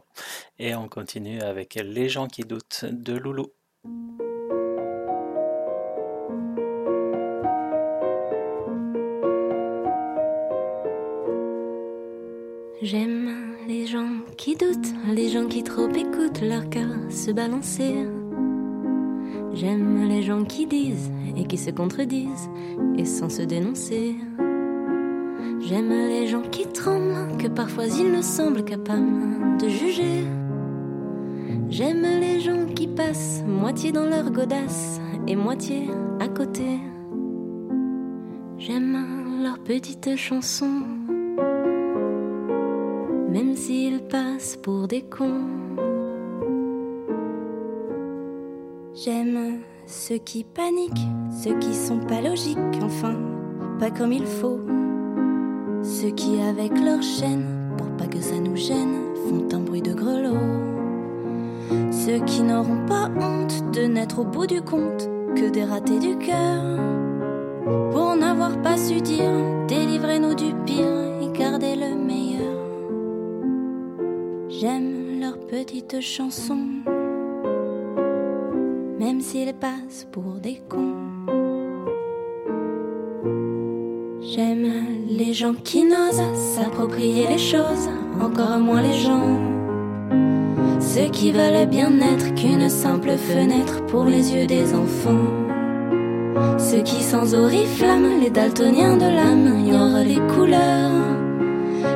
Et 0.58 0.74
on 0.74 0.88
continue 0.88 1.42
avec 1.42 1.76
Les 1.76 2.08
gens 2.08 2.28
qui 2.28 2.44
doutent 2.44 2.86
de 2.90 3.18
Loulou. 3.18 3.48
J'aime 12.82 13.58
les 13.68 13.86
gens 13.86 14.22
qui 14.38 14.56
doutent, 14.56 14.94
les 15.10 15.28
gens 15.28 15.50
qui 15.50 15.66
trop 15.66 15.90
écoutent 15.90 16.40
leur 16.40 16.70
cœur 16.70 16.96
se 17.10 17.32
balancer. 17.32 18.08
J'aime 19.54 20.08
les 20.08 20.24
gens 20.24 20.46
qui 20.46 20.66
disent 20.66 21.12
et 21.36 21.46
qui 21.46 21.58
se 21.58 21.72
contredisent 21.72 22.50
et 22.98 23.04
sans 23.04 23.28
se 23.28 23.42
dénoncer. 23.42 24.16
Parfois 27.60 27.88
ils 27.88 28.10
ne 28.10 28.22
semblent 28.22 28.64
capables 28.64 29.58
de 29.60 29.68
juger. 29.68 30.24
J'aime 31.68 32.04
les 32.04 32.40
gens 32.40 32.66
qui 32.74 32.88
passent 32.88 33.44
moitié 33.46 33.92
dans 33.92 34.06
leur 34.06 34.32
godasse 34.32 35.02
et 35.28 35.36
moitié 35.36 35.90
à 36.22 36.30
côté. 36.30 36.80
J'aime 38.58 39.44
leurs 39.44 39.60
petites 39.60 40.16
chansons, 40.16 40.84
même 43.30 43.58
s'ils 43.58 44.04
passent 44.08 44.56
pour 44.56 44.88
des 44.88 45.02
cons. 45.02 45.44
J'aime 48.94 49.60
ceux 49.86 50.20
qui 50.20 50.46
paniquent, 50.46 51.10
ceux 51.44 51.60
qui 51.60 51.74
sont 51.74 52.00
pas 52.00 52.22
logiques, 52.22 52.58
enfin, 52.82 53.16
pas 53.82 53.92
comme 53.92 54.14
il 54.14 54.26
faut. 54.26 54.62
Ceux 55.84 56.12
qui, 56.12 56.42
avec 56.42 56.72
leur 56.80 57.02
chaîne, 57.02 57.46
pour 57.78 57.88
pas 57.98 58.08
que 58.08 58.22
ça 58.22 58.40
nous 58.40 58.56
gêne, 58.56 59.00
font 59.28 59.48
un 59.52 59.60
bruit 59.60 59.82
de 59.82 59.94
grelot. 59.94 60.36
Ceux 61.92 62.20
qui 62.26 62.42
n'auront 62.42 62.86
pas 62.88 63.10
honte 63.20 63.72
de 63.74 63.82
n'être 63.84 64.20
au 64.20 64.24
bout 64.24 64.48
du 64.48 64.62
compte 64.62 65.10
que 65.36 65.50
des 65.50 65.64
ratés 65.64 66.00
du 66.00 66.18
cœur. 66.18 66.64
Pour 67.92 68.16
n'avoir 68.16 68.62
pas 68.62 68.78
su 68.78 69.02
dire, 69.02 69.32
délivrez-nous 69.68 70.36
du 70.36 70.54
pire 70.66 71.22
et 71.22 71.38
gardez 71.38 71.76
le 71.76 71.96
meilleur. 71.96 72.40
J'aime 74.50 75.20
leurs 75.20 75.40
petites 75.40 76.02
chansons, 76.02 76.68
même 79.00 79.22
s'ils 79.22 79.54
passent 79.54 80.08
pour 80.12 80.40
des 80.42 80.62
cons. 80.68 80.96
J'aime 84.22 84.66
les 85.10 85.34
gens 85.34 85.56
qui 85.64 85.84
n'osent 85.84 86.22
s'approprier 86.56 87.28
les 87.28 87.40
choses, 87.40 87.90
encore 88.22 88.60
moins 88.60 88.84
les 88.84 88.94
gens. 88.94 89.40
Ceux 90.80 91.10
qui 91.10 91.32
veulent 91.32 91.68
bien 91.68 91.92
être 92.00 92.36
qu'une 92.36 92.70
simple 92.70 93.18
fenêtre 93.18 93.84
pour 93.88 94.06
les 94.06 94.34
yeux 94.34 94.46
des 94.46 94.74
enfants. 94.76 95.28
Ceux 96.60 96.84
qui 96.84 97.02
sans 97.02 97.34
oriflamme, 97.34 98.22
les 98.22 98.30
daltoniens 98.30 98.98
de 98.98 99.06
l'âme, 99.06 99.48
ignorent 99.60 100.04
les 100.06 100.22
couleurs. 100.36 100.92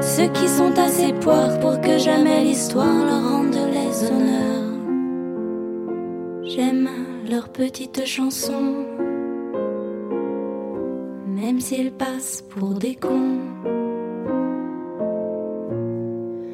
Ceux 0.01 0.27
qui 0.27 0.47
sont 0.47 0.73
assez 0.77 1.13
poires 1.13 1.59
pour 1.59 1.79
que 1.81 1.99
jamais 1.99 2.43
l'histoire 2.43 3.05
leur 3.05 3.29
rende 3.29 3.53
les 3.53 4.07
honneurs. 4.07 4.73
J'aime 6.43 6.89
leurs 7.29 7.49
petites 7.49 8.05
chansons, 8.05 8.85
s'ils 11.63 11.93
passent 11.93 12.43
pour 12.49 12.73
des 12.73 12.95
cons. 12.95 13.39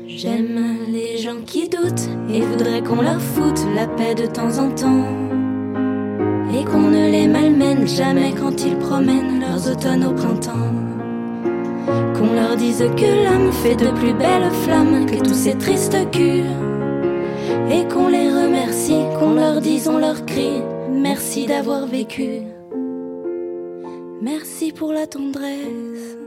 J'aime 0.06 0.60
les 0.88 1.18
gens 1.18 1.42
qui 1.48 1.68
doutent 1.68 2.10
et 2.32 2.42
voudraient 2.42 2.84
qu'on 2.84 3.02
leur 3.02 3.20
foute 3.20 3.62
la 3.76 3.88
paix 3.88 4.14
de 4.14 4.28
temps 4.28 4.56
en 4.60 4.70
temps. 4.70 5.08
Et 6.56 6.64
qu'on 6.64 6.90
ne 6.98 7.10
les 7.10 7.28
malmène 7.28 7.88
jamais 7.88 8.34
quand 8.40 8.64
ils 8.64 8.78
promènent 8.78 9.40
leurs 9.40 9.72
automnes 9.72 10.06
au 10.06 10.14
printemps. 10.14 10.76
Qu'on 12.16 12.34
leur 12.36 12.56
dise 12.56 12.84
que 12.96 13.24
l'âme 13.24 13.52
fait 13.52 13.76
de 13.76 13.90
plus 14.00 14.14
belles 14.14 14.52
flammes 14.64 15.08
que 15.08 15.24
tous 15.24 15.40
ces 15.46 15.58
tristes 15.58 16.12
culs. 16.12 16.54
Et 17.72 17.84
qu'on 17.92 18.10
les 18.10 18.30
remercie, 18.30 19.04
qu'on 19.18 19.34
leur 19.34 19.60
dise, 19.60 19.88
on 19.88 19.98
leur 19.98 20.24
crie, 20.28 20.62
merci 20.92 21.48
d'avoir 21.48 21.88
vécu. 21.88 22.49
Merci 24.22 24.74
pour 24.74 24.92
la 24.92 25.08
tendresse. 25.08 26.18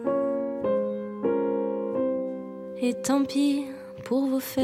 Et 2.80 2.94
tant 2.94 3.24
pis 3.24 3.66
pour 4.04 4.26
vos 4.26 4.40
fesses 4.40 4.62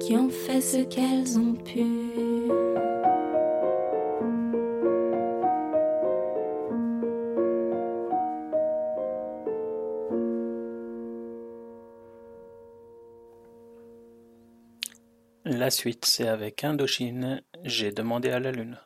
qui 0.00 0.16
ont 0.16 0.30
fait 0.30 0.62
ce 0.62 0.78
qu'elles 0.78 1.38
ont 1.38 1.54
pu. 1.54 1.84
La 15.44 15.70
suite, 15.70 16.06
c'est 16.06 16.26
avec 16.26 16.64
Indochine. 16.64 17.42
J'ai 17.64 17.92
demandé 17.92 18.30
à 18.30 18.40
la 18.40 18.50
lune. 18.52 18.78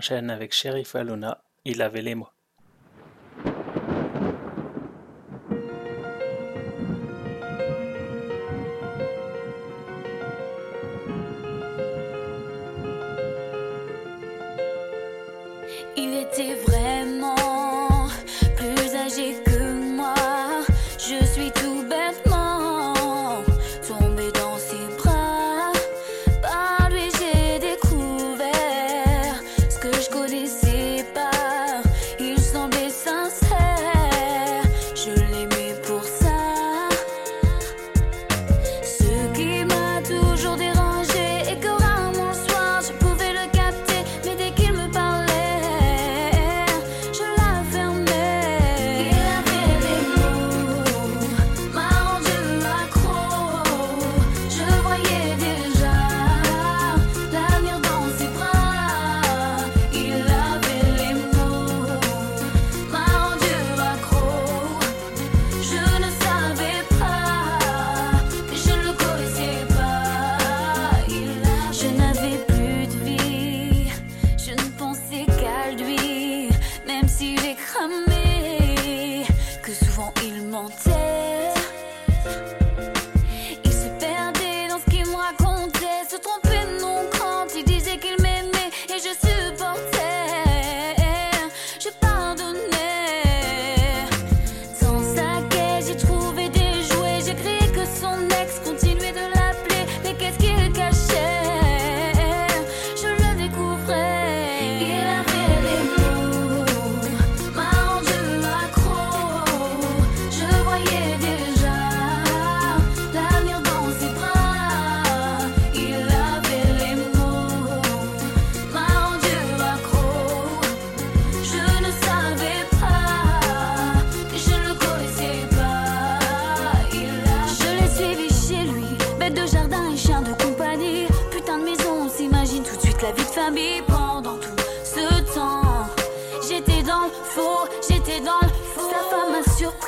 enchaîne 0.00 0.30
avec 0.30 0.54
Sheriff 0.54 0.94
Aluna, 0.94 1.44
il 1.66 1.82
avait 1.82 2.00
les 2.00 2.14
mots. 2.14 2.30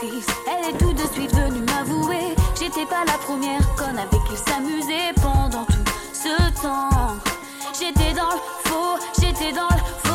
Elle 0.05 0.75
est 0.75 0.79
tout 0.79 0.93
de 0.93 1.07
suite 1.13 1.33
venue 1.33 1.61
m'avouer. 1.61 2.35
J'étais 2.59 2.87
pas 2.87 3.05
la 3.07 3.13
première 3.19 3.61
conne 3.77 3.99
avec 3.99 4.21
qui 4.29 4.37
s'amuser 4.37 5.13
pendant 5.23 5.65
tout 5.65 5.93
ce 6.13 6.61
temps. 6.61 7.17
J'étais 7.73 8.13
dans 8.13 8.31
le 8.31 8.41
faux, 8.65 8.99
j'étais 9.21 9.53
dans 9.53 9.69
le 9.69 9.83
faux. 10.03 10.12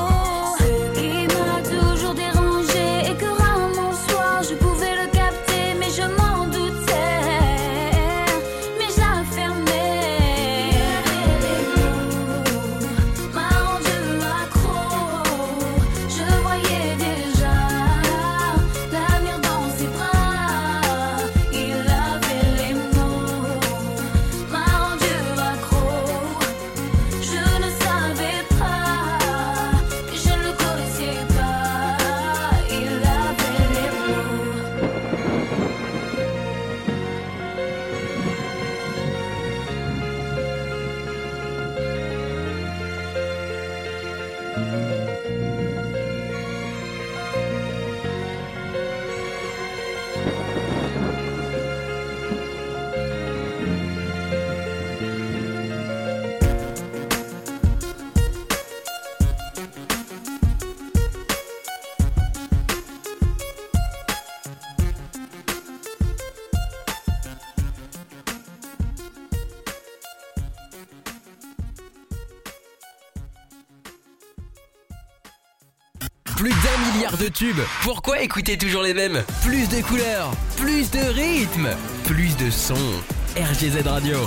Pourquoi 77.83 78.21
écouter 78.21 78.57
toujours 78.57 78.83
les 78.83 78.93
mêmes? 78.93 79.21
Plus 79.43 79.67
de 79.67 79.81
couleurs, 79.81 80.31
plus 80.55 80.89
de 80.91 80.99
rythme, 80.99 81.67
plus 82.05 82.37
de 82.37 82.49
sons. 82.49 83.03
RGZ 83.35 83.85
Radio. 83.85 84.17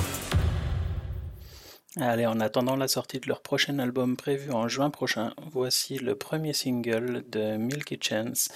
Allez, 1.99 2.27
en 2.27 2.41
attendant 2.41 2.77
la 2.77 2.89
sortie 2.89 3.19
de 3.19 3.27
leur 3.27 3.41
prochain 3.41 3.79
album 3.79 4.19
prévu 4.19 4.53
en 4.53 4.69
juin 4.69 4.91
prochain, 4.91 5.33
voici 5.51 5.99
le 5.99 6.15
premier 6.15 6.53
single 6.53 7.25
de 7.31 7.57
Milky 7.57 7.99
Chance, 8.03 8.51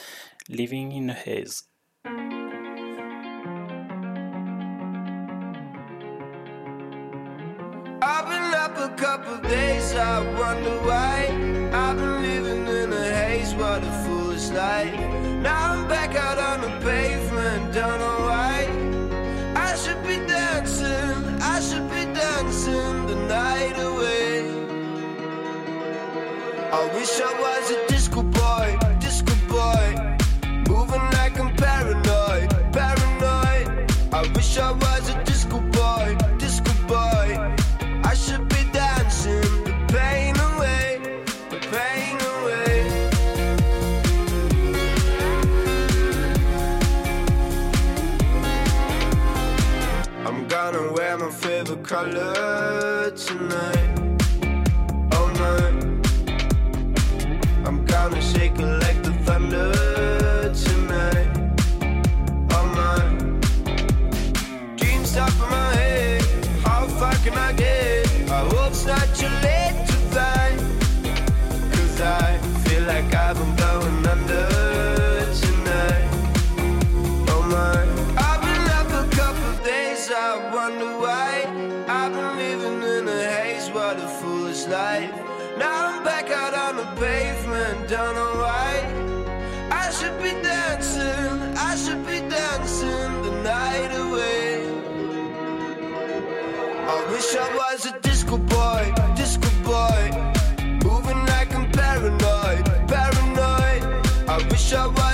Living 0.48 0.92
in 0.92 1.08
a 1.08 1.16
Haze. 1.26 1.64
light. 14.54 14.94
Now 15.42 15.72
I'm 15.72 15.88
back 15.88 16.14
out 16.14 16.38
on 16.38 16.60
the 16.60 16.72
pavement, 16.86 17.74
don't 17.74 17.98
know 17.98 18.18
why. 18.30 18.56
I 19.56 19.74
should 19.76 20.02
be 20.04 20.16
dancing, 20.26 21.22
I 21.54 21.60
should 21.60 21.88
be 21.90 22.04
dancing 22.22 23.06
the 23.10 23.16
night 23.36 23.76
away. 23.78 24.30
I 26.78 26.80
wish 26.94 27.20
I 27.20 27.40
was. 27.40 27.53
color 51.84 52.63
wish 97.34 97.42
I 97.42 97.56
was 97.56 97.86
a 97.86 98.00
disco 98.00 98.38
boy, 98.38 98.94
disco 99.16 99.48
boy. 99.64 100.10
Moving 100.84 101.18
like 101.26 101.54
I'm 101.54 101.70
paranoid, 101.72 102.64
paranoid. 102.86 103.82
I 104.28 104.46
wish 104.50 104.72
I 104.72 104.86
was 104.86 105.13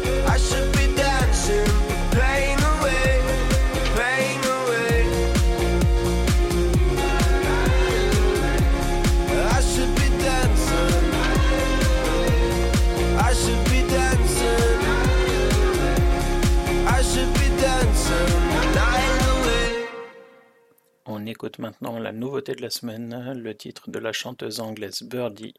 On 21.21 21.27
écoute 21.27 21.59
maintenant 21.59 21.99
la 21.99 22.13
nouveauté 22.13 22.55
de 22.55 22.63
la 22.63 22.71
semaine, 22.71 23.33
le 23.33 23.55
titre 23.55 23.91
de 23.91 23.99
la 23.99 24.11
chanteuse 24.11 24.59
anglaise 24.59 25.03
Birdie, 25.03 25.53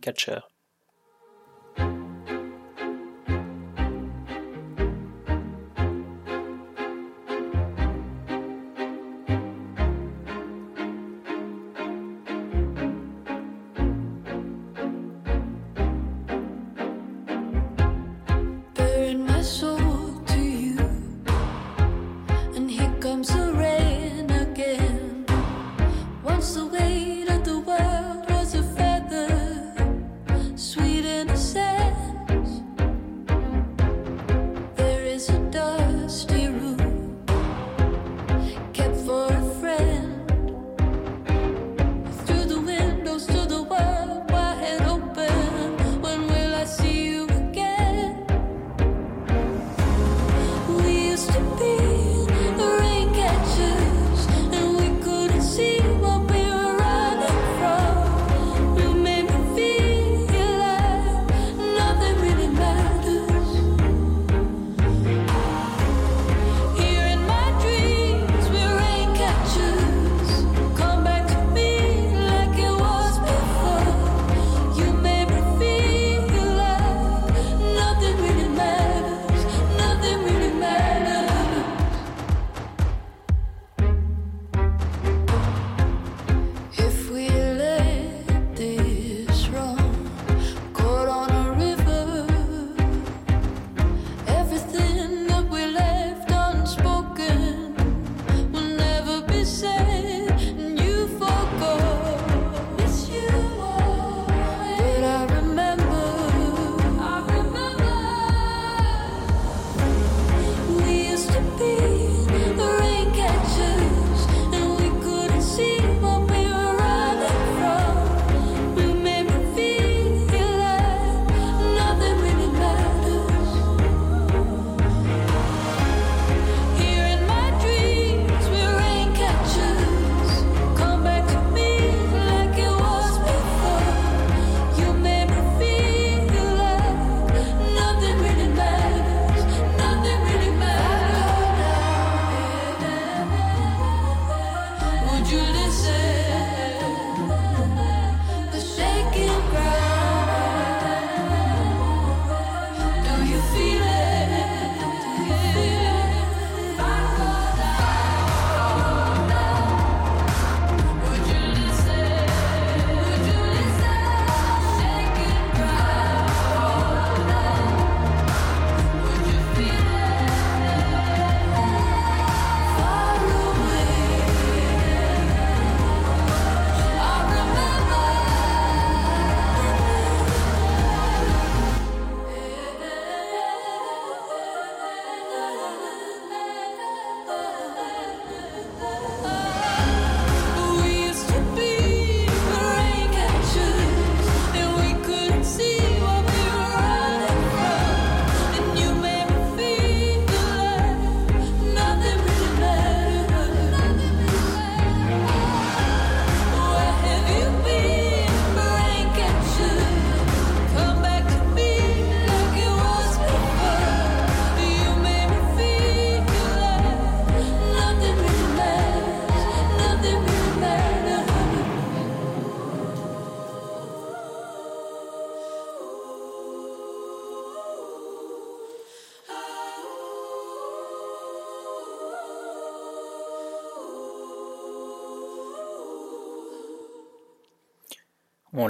Catcher. 0.00 0.40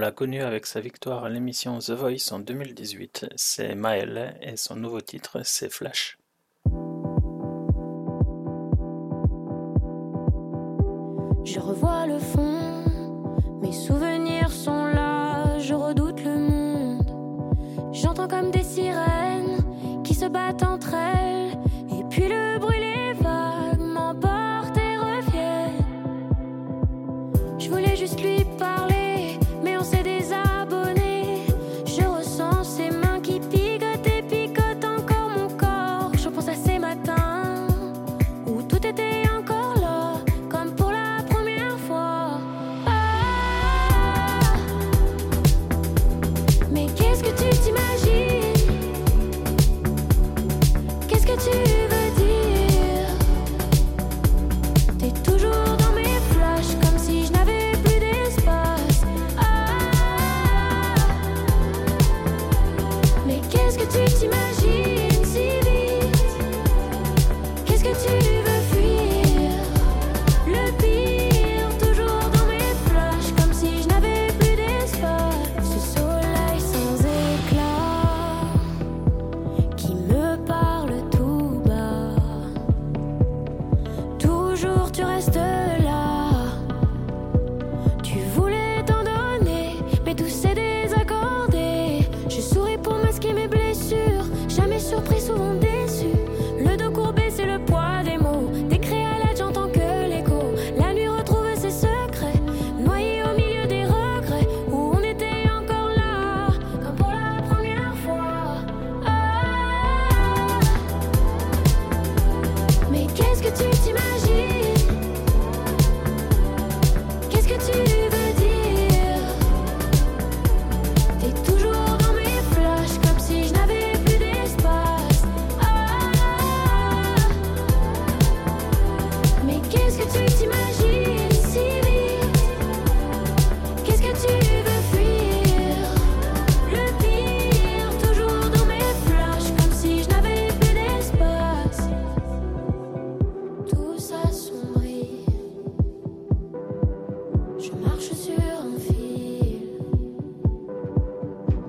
l'a 0.02 0.10
connu 0.10 0.42
avec 0.42 0.66
sa 0.66 0.80
victoire 0.80 1.24
à 1.24 1.28
l'émission 1.28 1.78
The 1.78 1.90
Voice 1.90 2.32
en 2.32 2.40
2018, 2.40 3.26
c'est 3.36 3.76
Maël 3.76 4.36
et 4.42 4.56
son 4.56 4.74
nouveau 4.74 5.00
titre 5.00 5.42
c'est 5.44 5.70
Flash. 5.72 6.18
Je 11.44 11.60
revois 11.60 12.08
le 12.08 12.18
fond, 12.18 12.84
mes 13.60 13.70
souvenirs 13.70 14.50
sont 14.50 14.86
là, 14.86 15.60
je 15.60 15.72
redoute 15.72 16.20
le 16.24 16.36
monde, 16.36 17.92
j'entends 17.92 18.26
comme 18.26 18.50
des 18.50 18.64
sirènes. 18.64 19.11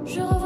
Je 0.05 0.19
reviens. 0.19 0.42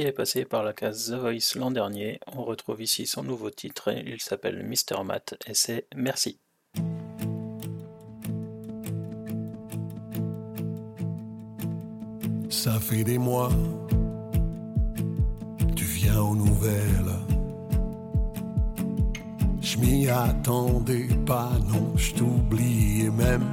Est 0.00 0.12
passé 0.12 0.44
par 0.44 0.62
la 0.62 0.72
case 0.72 1.10
The 1.10 1.14
Voice 1.14 1.56
l'an 1.56 1.72
dernier. 1.72 2.20
On 2.28 2.44
retrouve 2.44 2.80
ici 2.80 3.04
son 3.04 3.24
nouveau 3.24 3.50
titre, 3.50 3.92
il 3.92 4.20
s'appelle 4.20 4.64
Mr. 4.64 5.02
Matt 5.02 5.34
et 5.48 5.54
c'est 5.54 5.88
Merci. 5.96 6.38
Ça 12.48 12.78
fait 12.78 13.02
des 13.02 13.18
mois, 13.18 13.50
tu 15.74 15.84
viens 15.84 16.20
aux 16.20 16.36
nouvelles. 16.36 17.16
Je 19.60 19.78
m'y 19.78 20.08
attendais 20.08 21.08
pas, 21.26 21.50
non, 21.66 21.96
je 21.96 22.14
t'oubliais 22.14 23.10
même. 23.10 23.48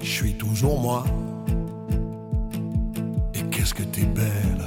Je 0.00 0.10
suis 0.10 0.36
toujours 0.36 0.80
moi 0.80 1.04
qu'est-ce 3.62 3.74
que 3.74 3.84
t'es 3.84 4.06
belle? 4.06 4.64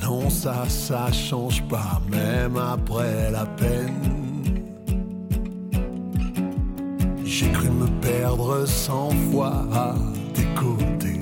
Non, 0.00 0.30
ça, 0.30 0.64
ça 0.68 1.10
change 1.10 1.60
pas, 1.64 2.00
même 2.08 2.56
après 2.56 3.32
la 3.32 3.44
peine. 3.44 4.44
J'ai 7.24 7.50
cru 7.50 7.68
me 7.68 7.88
perdre 8.00 8.64
cent 8.64 9.10
fois 9.32 9.66
à 9.74 9.94
tes 10.34 10.46
côtés. 10.54 11.20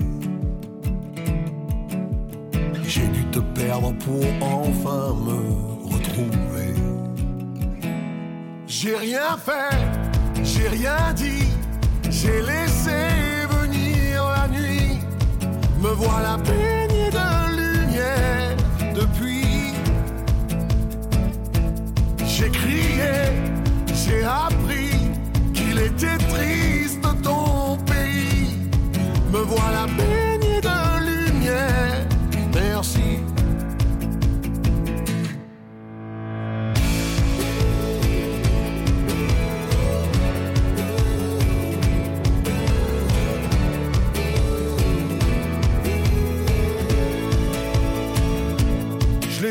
J'ai 2.86 3.08
dû 3.08 3.24
te 3.30 3.38
perdre 3.38 3.94
pour 4.04 4.26
enfin 4.42 5.14
me 5.26 5.38
retrouver. 5.90 6.74
J'ai 8.66 8.94
rien 8.94 9.38
fait, 9.38 9.78
j'ai 10.42 10.68
rien 10.68 11.14
dit, 11.16 11.48
j'ai 12.10 12.42
laissé 12.42 13.13
voilà 16.04 16.36
baigné 16.36 17.10
de 17.18 17.26
lumière 17.60 18.56
depuis. 18.94 19.72
J'ai 22.26 22.50
crié, 22.50 23.14
j'ai 23.94 24.24
appris 24.24 24.96
qu'il 25.54 25.78
était 25.78 26.18
triste 26.32 27.06
ton 27.22 27.76
pays. 27.86 28.58
Me 29.32 29.38
voilà 29.38 29.86
baigné. 29.96 30.23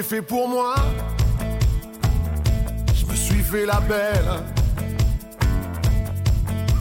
est 0.04 0.10
fait 0.16 0.22
pour 0.22 0.48
moi. 0.48 0.76
Je 2.94 3.06
me 3.06 3.16
suis 3.16 3.42
fait 3.42 3.66
la 3.66 3.80
belle. 3.82 4.32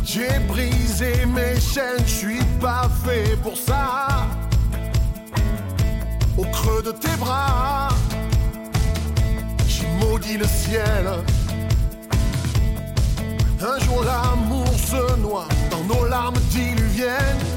J'ai 0.05 0.39
brisé 0.49 1.27
mes 1.27 1.59
chaînes, 1.61 2.05
je 2.07 2.17
suis 2.25 2.45
pas 2.61 2.89
fait 3.05 3.37
pour 3.43 3.57
ça. 3.57 4.27
Au 6.37 6.45
creux 6.45 6.83
de 6.83 6.93
tes 6.93 7.17
bras, 7.19 7.89
j'ai 9.69 9.87
maudit 10.01 10.39
le 10.39 10.47
ciel. 10.47 11.07
Un 13.61 13.79
jour 13.85 14.03
l'amour 14.05 14.67
se 14.91 15.17
noie 15.21 15.49
dans 15.71 15.85
nos 15.95 16.05
larmes 16.07 16.41
diluviennes. 16.51 17.52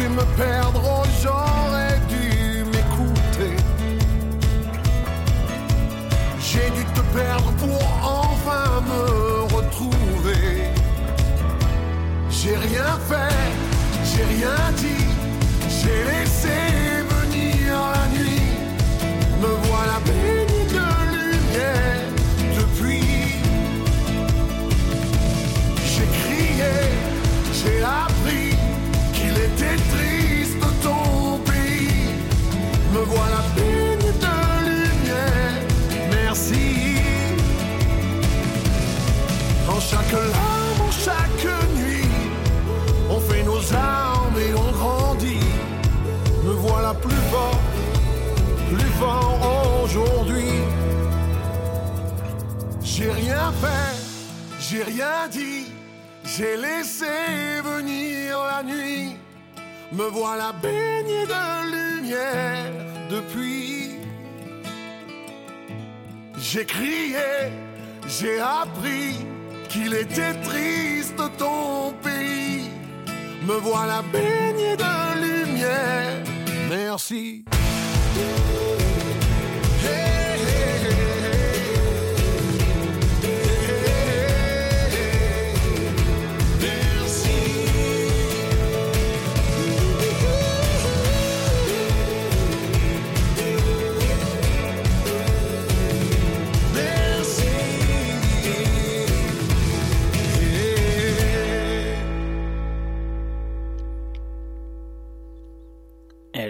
Cru 0.00 0.08
me 0.08 0.24
perdre, 0.36 0.80
oh, 0.84 1.06
j'aurais 1.22 1.98
dû 2.08 2.64
m'écouter. 2.64 3.56
J'ai 6.40 6.70
dû 6.70 6.84
te 6.94 7.00
perdre 7.16 7.50
pour 7.52 7.82
enfin 8.02 8.80
me 8.90 9.54
retrouver. 9.54 10.70
J'ai 12.30 12.56
rien 12.56 12.98
fait, 13.08 13.40
j'ai 14.04 14.24
rien 14.24 14.58
dit, 14.76 15.06
j'ai 15.68 16.00
laissé 16.10 16.58
venir 17.14 17.74
la 17.94 18.06
nuit. 18.18 18.52
Me 19.42 19.52
voilà 19.68 19.98
baigné 20.06 20.64
de 20.74 20.86
lumière 21.14 22.06
depuis. 22.58 23.38
J'ai 25.92 26.06
crié, 26.20 26.72
j'ai 27.52 27.82
appris 27.82 28.09
Me 32.92 32.98
voilà 33.04 33.40
baigné 33.54 34.12
de 34.24 34.34
lumière, 34.68 35.54
merci. 36.10 36.96
En 39.68 39.78
chaque 39.80 40.12
larme, 40.12 40.80
en 40.88 40.90
chaque 40.90 41.44
nuit, 41.76 42.08
on 43.08 43.20
fait 43.20 43.44
nos 43.44 43.62
armes 43.74 44.38
et 44.38 44.52
on 44.54 44.72
grandit. 44.72 45.46
Me 46.44 46.50
voilà 46.50 46.92
plus 46.94 47.22
fort, 47.30 47.60
plus 48.68 48.90
fort 48.98 49.38
aujourd'hui. 49.84 50.62
J'ai 52.82 53.12
rien 53.12 53.52
fait, 53.62 53.94
j'ai 54.58 54.82
rien 54.82 55.28
dit, 55.30 55.66
j'ai 56.24 56.56
laissé 56.56 57.06
venir 57.62 58.38
la 58.52 58.64
nuit. 58.64 59.16
Me 59.92 60.08
voilà 60.08 60.52
baigné 60.60 61.24
de 61.26 61.70
lumière 61.70 61.79
depuis. 63.10 63.90
J'ai 66.38 66.64
crié, 66.64 67.52
j'ai 68.08 68.40
appris 68.40 69.24
qu'il 69.68 69.94
était 69.94 70.34
triste 70.42 71.22
ton 71.38 71.92
pays. 72.02 72.68
Me 73.46 73.54
voilà 73.54 74.02
baigné 74.12 74.76
de 74.76 75.20
lumière. 75.20 76.24
Merci. 76.68 77.44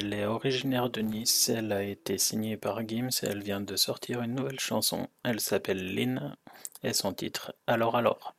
Elle 0.02 0.14
est 0.14 0.24
originaire 0.24 0.88
de 0.88 1.02
Nice, 1.02 1.50
elle 1.54 1.72
a 1.72 1.82
été 1.82 2.16
signée 2.16 2.56
par 2.56 2.88
Gims 2.88 3.10
et 3.22 3.26
elle 3.26 3.42
vient 3.42 3.60
de 3.60 3.76
sortir 3.76 4.22
une 4.22 4.34
nouvelle 4.34 4.58
chanson. 4.58 5.08
Elle 5.24 5.40
s'appelle 5.40 5.94
Lynn 5.94 6.36
et 6.82 6.94
son 6.94 7.12
titre 7.12 7.52
Alors 7.66 7.96
alors. 7.96 8.34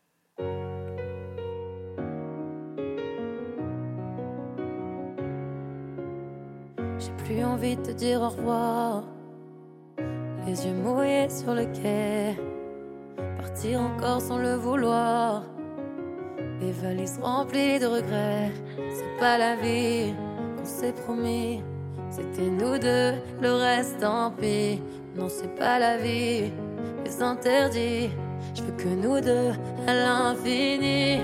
J'ai 6.98 7.12
plus 7.24 7.44
envie 7.44 7.76
de 7.76 7.84
te 7.84 7.92
dire 7.92 8.22
au 8.22 8.30
revoir. 8.30 9.04
Les 10.48 10.66
yeux 10.66 10.74
mouillés 10.74 11.30
sur 11.30 11.54
le 11.54 11.66
quai. 11.66 12.42
Partir 13.38 13.82
encore 13.82 14.20
sans 14.20 14.40
le 14.40 14.56
vouloir. 14.56 15.44
Les 16.60 16.72
valises 16.72 17.20
remplies 17.22 17.78
de 17.78 17.86
regrets. 17.86 18.52
C'est 18.96 19.20
pas 19.20 19.38
la 19.38 19.56
vie 19.58 20.16
qu'on 20.62 20.68
s'est 20.68 20.94
promis. 20.94 21.62
C'était 22.10 22.50
nous 22.50 22.78
deux, 22.78 23.14
le 23.42 23.54
reste 23.54 24.00
tant 24.00 24.32
pis. 24.32 24.82
Non, 25.16 25.28
c'est 25.30 25.54
pas 25.56 25.80
la 25.80 25.98
vie, 25.98 26.52
les 27.06 27.22
interdits. 27.22 28.10
Je 28.54 28.62
veux 28.64 28.72
que 28.74 28.90
nous 28.90 29.20
deux 29.22 29.52
à 29.88 29.94
l'infini. 29.94 31.20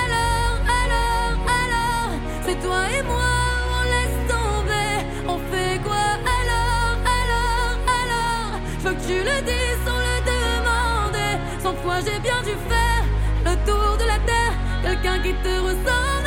Alors, 0.00 0.58
alors, 0.82 1.36
alors, 1.62 2.10
c'est 2.44 2.58
toi 2.60 2.80
et 2.96 3.02
moi, 3.02 3.34
on 3.78 3.84
laisse 3.94 4.20
tomber. 4.34 4.92
On 5.26 5.38
fait 5.50 5.78
quoi? 5.82 6.06
Alors, 6.38 6.96
alors, 7.18 7.76
alors 8.00 8.60
Je 8.78 8.88
veux 8.88 8.94
que 8.94 9.06
tu 9.06 9.18
le 9.18 9.38
dises 9.50 9.80
sans 9.86 10.00
le 10.08 10.16
demander. 10.32 11.32
Sans 11.62 11.74
toi, 11.82 11.96
j'ai 12.04 12.20
bien 12.20 12.40
dû 12.42 12.54
faire 12.72 13.04
le 13.44 13.54
tour 13.66 13.96
de 13.98 14.04
la 14.04 14.18
terre. 14.30 14.54
Quelqu'un 14.82 15.18
qui 15.22 15.32
te 15.42 15.54
ressemble, 15.60 16.17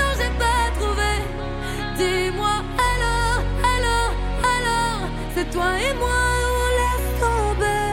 et 5.78 5.94
moi, 5.96 6.22
on 6.62 6.70
laisse 6.80 7.20
tomber. 7.20 7.92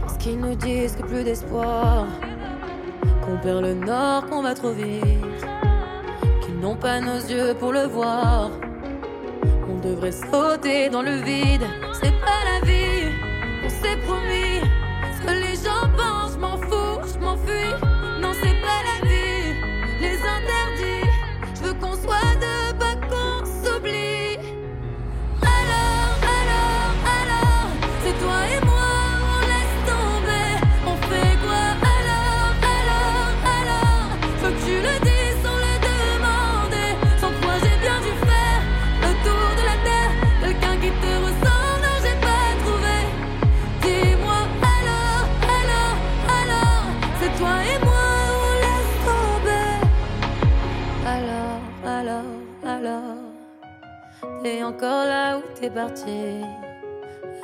Parce 0.00 0.16
qu'ils 0.18 0.38
nous 0.38 0.54
disent 0.54 0.96
que 0.96 1.02
plus 1.02 1.24
d'espoir, 1.24 2.06
qu'on 3.24 3.36
perd 3.38 3.62
le 3.62 3.74
nord, 3.74 4.26
qu'on 4.26 4.42
va 4.42 4.54
trop 4.54 4.72
vite, 4.72 5.46
qu'ils 6.42 6.58
n'ont 6.60 6.76
pas 6.76 7.00
nos 7.00 7.18
yeux 7.18 7.54
pour 7.58 7.72
le 7.72 7.84
voir. 7.86 8.50
On 9.68 9.78
devrait 9.86 10.12
sauter 10.12 10.88
dans 10.88 11.02
le 11.02 11.16
vide, 11.16 11.66
c'est 12.00 12.18
pas 12.20 12.40
la 12.50 12.66
vie, 12.66 13.12
on 13.64 13.68
s'est 13.68 13.96
promis. 14.06 14.35
Encore 54.66 55.04
là 55.06 55.38
où 55.38 55.42
t'es 55.58 55.70
parti. 55.70 56.42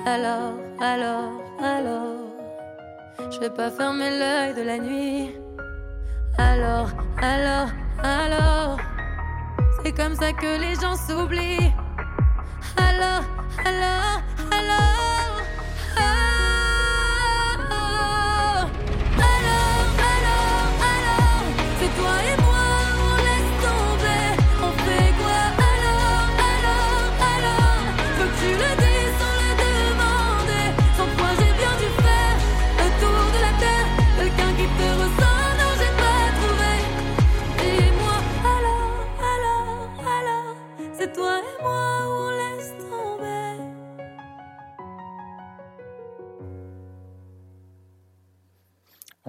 Alors, 0.04 0.54
alors, 0.80 1.32
alors. 1.62 2.16
Je 3.30 3.38
vais 3.38 3.50
pas 3.50 3.70
fermer 3.70 4.10
l'œil 4.10 4.54
de 4.54 4.62
la 4.62 4.78
nuit. 4.78 5.34
Alors, 6.38 6.90
alors, 7.20 7.68
alors. 8.02 8.76
C'est 9.82 9.92
comme 9.92 10.16
ça 10.16 10.32
que 10.32 10.60
les 10.64 10.74
gens 10.74 10.96
s'oublient. 10.96 11.72
Alors, 12.76 13.24
alors, 13.66 14.20
alors. 14.58 15.01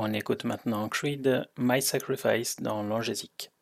On 0.05 0.11
écoute 0.11 0.43
maintenant 0.43 0.89
Creed, 0.89 1.47
My 1.57 1.81
Sacrifice 1.81 2.57
dans 2.57 2.83
l'Angésique. 2.83 3.52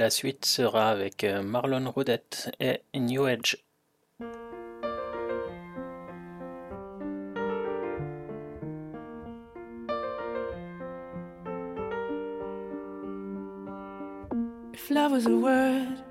La 0.00 0.08
suite 0.08 0.46
sera 0.46 0.88
avec 0.88 1.24
euh, 1.24 1.42
Marlon 1.42 1.90
Rodette 1.90 2.50
et 2.58 2.80
New 2.94 3.26
Edge. 3.28 3.58
If 14.72 14.88
love 14.88 15.12
was 15.12 15.26
a 15.26 15.36
word, 15.36 16.02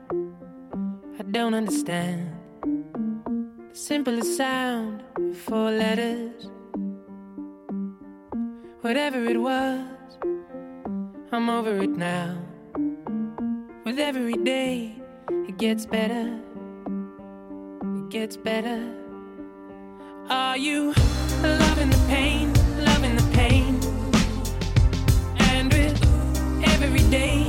I 1.17 1.23
don't 1.31 1.55
understand. 1.55 2.29
The 2.61 3.73
simplest 3.73 4.37
sound 4.37 5.01
of 5.17 5.35
four 5.35 5.71
letters. 5.71 6.47
Whatever 8.81 9.25
it 9.25 9.37
was, 9.41 9.81
I'm 11.31 11.49
over 11.49 11.81
it 11.81 11.97
now. 11.97 12.48
With 13.85 13.97
every 13.97 14.33
day, 14.33 14.93
it 15.47 15.57
gets 15.57 15.85
better. 15.85 16.37
It 17.81 18.09
gets 18.09 18.35
better. 18.35 18.93
Are 20.29 20.57
you 20.57 20.93
loving 21.41 21.89
the 21.89 22.05
pain, 22.09 22.53
loving 22.83 23.15
the 23.15 23.27
pain? 23.33 23.79
And 25.51 25.71
with 25.71 25.97
every 26.67 27.09
day, 27.09 27.48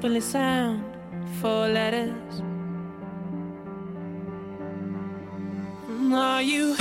Simplest 0.00 0.30
sound, 0.30 0.84
four 1.40 1.66
letters. 1.66 2.42
Are 6.14 6.40
you 6.40 6.76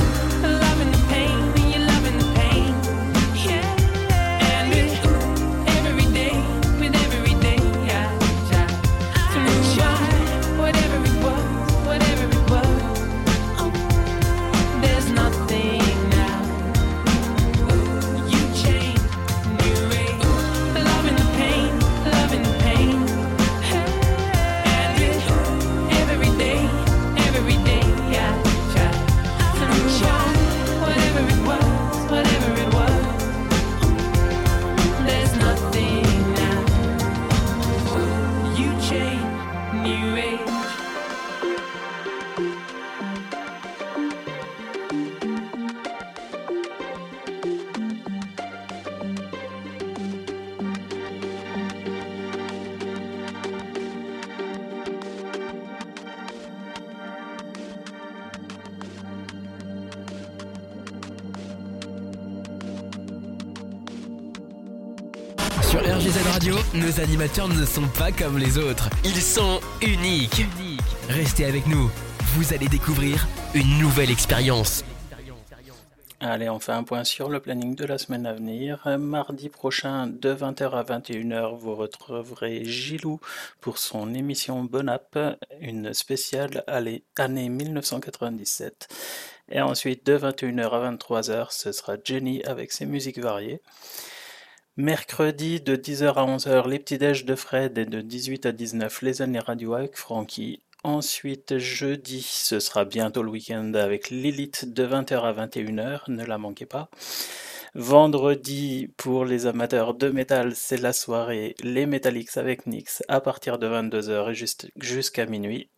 animateurs 67.18 67.48
ne 67.48 67.65
sont 67.65 67.88
pas 67.98 68.11
comme 68.11 68.38
les 68.38 68.60
autres. 68.60 68.91
Ils 69.03 69.19
sont 69.22 69.60
uniques. 69.81 70.45
Restez 71.10 71.45
avec 71.45 71.65
nous. 71.65 71.89
Vous 72.35 72.53
allez 72.53 72.68
découvrir 72.68 73.27
une 73.56 73.80
nouvelle 73.80 74.11
expérience. 74.11 74.85
Allez, 76.19 76.48
on 76.48 76.60
fait 76.60 76.73
un 76.73 76.84
point 76.84 77.03
sur 77.03 77.30
le 77.30 77.39
planning 77.39 77.76
de 77.76 77.85
la 77.85 77.98
semaine 77.98 78.27
à 78.27 78.34
venir. 78.34 78.88
Mardi 78.99 79.49
prochain, 79.49 80.06
de 80.06 80.31
20h 80.31 80.69
à 80.73 80.84
21h, 80.84 81.57
vous 81.57 81.73
retrouverez 81.73 82.64
Gilou 82.65 83.19
pour 83.61 83.80
son 83.80 84.14
émission 84.14 84.64
Bonap, 84.64 85.18
une 85.60 85.95
spéciale 85.95 86.64
année 86.68 87.49
1997. 87.49 88.89
Et 89.49 89.61
ensuite, 89.61 90.06
de 90.06 90.19
21h 90.19 90.69
à 90.69 90.91
23h, 90.91 91.48
ce 91.49 91.72
sera 91.72 91.95
Jenny 92.03 92.44
avec 92.44 92.72
ses 92.72 92.85
musiques 92.85 93.18
variées. 93.18 93.60
Mercredi, 94.80 95.60
de 95.60 95.76
10h 95.76 96.14
à 96.14 96.26
11h, 96.28 96.70
les 96.70 96.78
petits 96.78 96.99
déj 96.99 97.26
de 97.26 97.34
Fred 97.34 97.80
et 97.80 97.86
de 97.86 97.99
18 97.99 98.45
à 98.45 98.52
19, 98.52 99.02
les 99.02 99.24
années 99.24 99.40
radio 99.40 99.74
avec 99.74 99.98
Francky. 99.98 100.62
Ensuite, 100.84 101.58
jeudi, 101.58 102.22
ce 102.22 102.60
sera 102.60 102.86
bientôt 102.86 103.24
le 103.24 103.32
week-end 103.32 103.74
avec 103.74 104.12
Lilith 104.12 104.72
de 104.72 104.86
20h 104.86 105.20
à 105.22 105.34
21h, 105.34 106.02
ne 106.10 106.24
la 106.24 106.38
manquez 106.38 106.68
pas. 106.68 106.91
Vendredi, 107.76 108.89
pour 108.95 109.26
les 109.26 109.45
amateurs 109.45 109.94
de 109.94 110.10
métal, 110.10 110.56
c'est 110.56 110.77
la 110.77 110.94
soirée 110.94 111.56
Les 111.61 111.85
Metallics 111.85 112.38
avec 112.38 112.65
Nix 112.65 113.03
à 113.10 113.19
partir 113.19 113.60
de 113.60 113.68
22h 113.68 114.31
et 114.31 114.72
jusqu'à 114.80 115.26
minuit. 115.26 115.69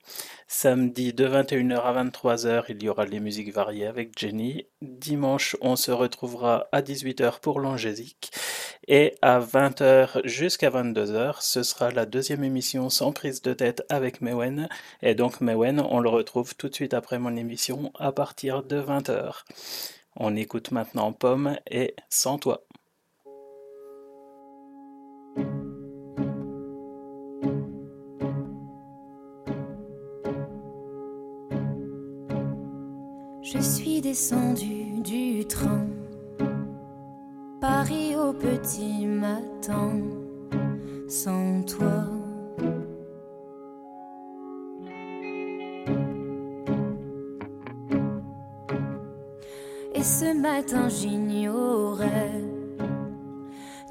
Samedi, 0.48 1.14
de 1.14 1.28
21h 1.28 1.82
à 1.82 2.04
23h, 2.04 2.66
il 2.70 2.84
y 2.84 2.90
aura 2.90 3.06
les 3.06 3.20
musiques 3.20 3.54
variées 3.54 3.88
avec 3.88 4.18
Jenny. 4.18 4.68
Dimanche, 4.82 5.56
on 5.62 5.76
se 5.76 5.92
retrouvera 5.92 6.68
à 6.72 6.82
18h 6.82 7.40
pour 7.40 7.60
l'Angésique. 7.60 8.32
Et 8.88 9.16
à 9.22 9.40
20h 9.40 10.22
jusqu'à 10.26 10.70
22h, 10.70 11.38
ce 11.42 11.64
sera 11.64 11.92
la 11.92 12.06
deuxième 12.06 12.44
émission 12.44 12.90
sans 12.90 13.12
prise 13.12 13.42
de 13.42 13.54
tête 13.54 13.84
avec 13.90 14.22
Mewen. 14.22 14.70
Et 15.02 15.16
donc 15.16 15.42
Mewen, 15.42 15.80
on 15.80 16.00
le 16.00 16.10
retrouve 16.10 16.56
tout 16.56 16.70
de 16.70 16.76
suite 16.76 16.94
après 16.94 17.20
mon 17.20 17.36
émission 17.36 17.92
à 18.00 18.12
partir 18.12 18.64
de 18.64 18.80
20h. 18.80 19.44
On 20.22 20.36
écoute 20.36 20.72
maintenant 20.72 21.14
Pomme 21.14 21.58
et 21.72 21.96
Sans 22.10 22.38
toi. 22.38 22.62
Je 33.42 33.60
suis 33.62 34.02
descendu 34.02 35.02
du 35.02 35.46
train, 35.48 35.88
Paris 37.62 38.16
au 38.18 38.34
petit 38.34 39.06
matin, 39.06 40.02
sans 41.08 41.64
toi. 41.64 42.19
ce 50.10 50.34
matin 50.34 50.90
j'ignorais 50.90 52.42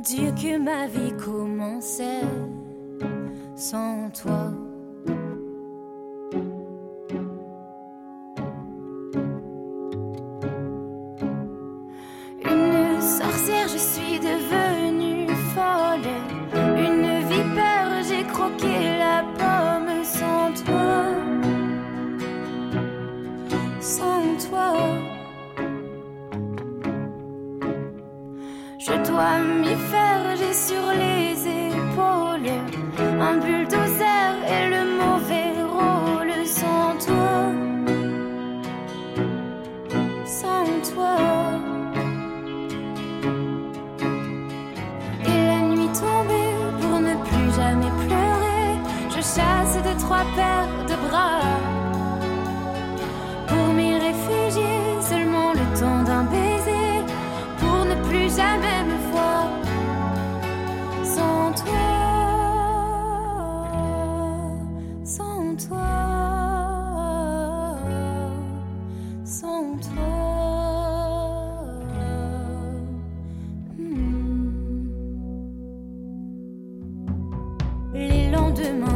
Dieu 0.01 0.33
que 0.33 0.59
ma 0.59 0.89
vie 0.89 1.13
commençait 1.17 2.23
sans 3.55 4.11
toi. 4.11 4.58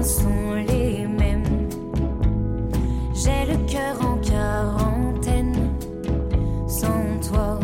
sont 0.02 0.54
les 0.54 1.06
mêmes. 1.06 1.68
J'ai 3.14 3.46
le 3.46 3.56
cœur 3.66 3.96
en 4.00 4.16
quarantaine 4.18 5.74
sans 6.66 7.20
toi. 7.28 7.58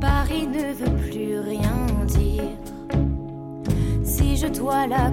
Paris 0.00 0.46
ne 0.46 0.72
veut 0.72 0.96
plus 1.08 1.38
rien 1.40 1.86
dire. 2.06 2.58
Si 4.02 4.36
je 4.36 4.46
dois 4.46 4.86
la 4.86 5.10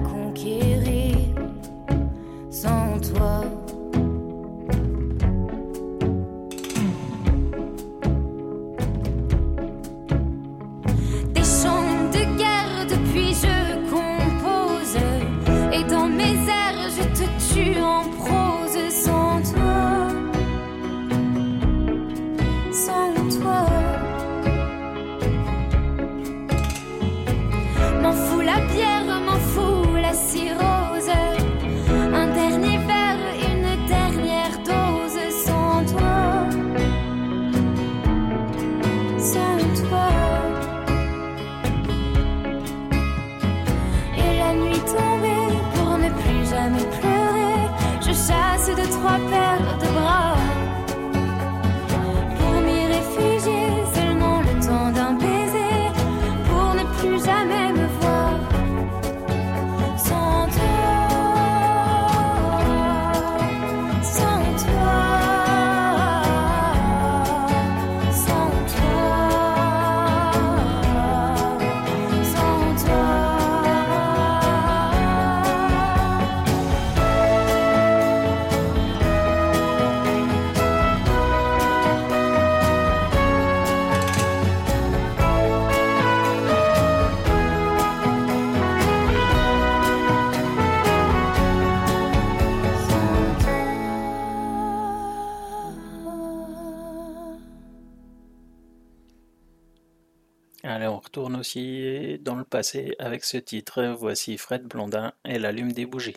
dans 102.18 102.36
le 102.36 102.44
passé 102.44 102.94
avec 102.98 103.24
ce 103.24 103.36
titre, 103.36 103.84
voici 103.98 104.38
Fred 104.38 104.64
Blondin 104.64 105.12
et 105.24 105.38
l'allume 105.38 105.72
des 105.72 105.86
bougies. 105.86 106.16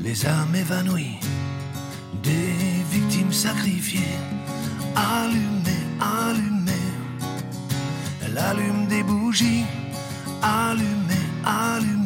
les 0.00 0.26
âmes 0.26 0.54
évanouies 0.54 1.20
des 2.22 2.54
victimes 2.90 3.32
sacrifiées. 3.32 4.18
Allumez, 4.96 5.84
allumez, 6.00 6.86
elle 8.24 8.38
allume 8.38 8.86
des 8.88 9.02
bougies. 9.02 9.64
Allumez, 10.42 11.26
allumez. 11.44 11.97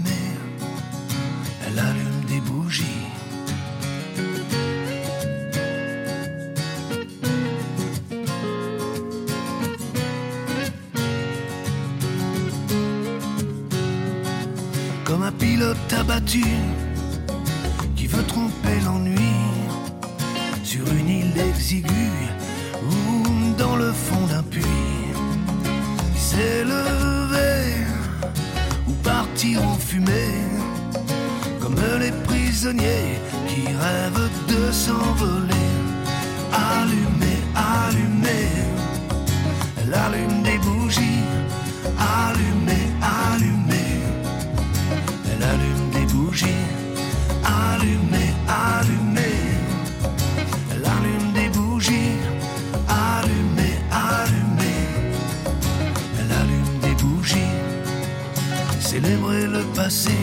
célébrer 58.82 59.46
le 59.46 59.62
passé 59.74 60.18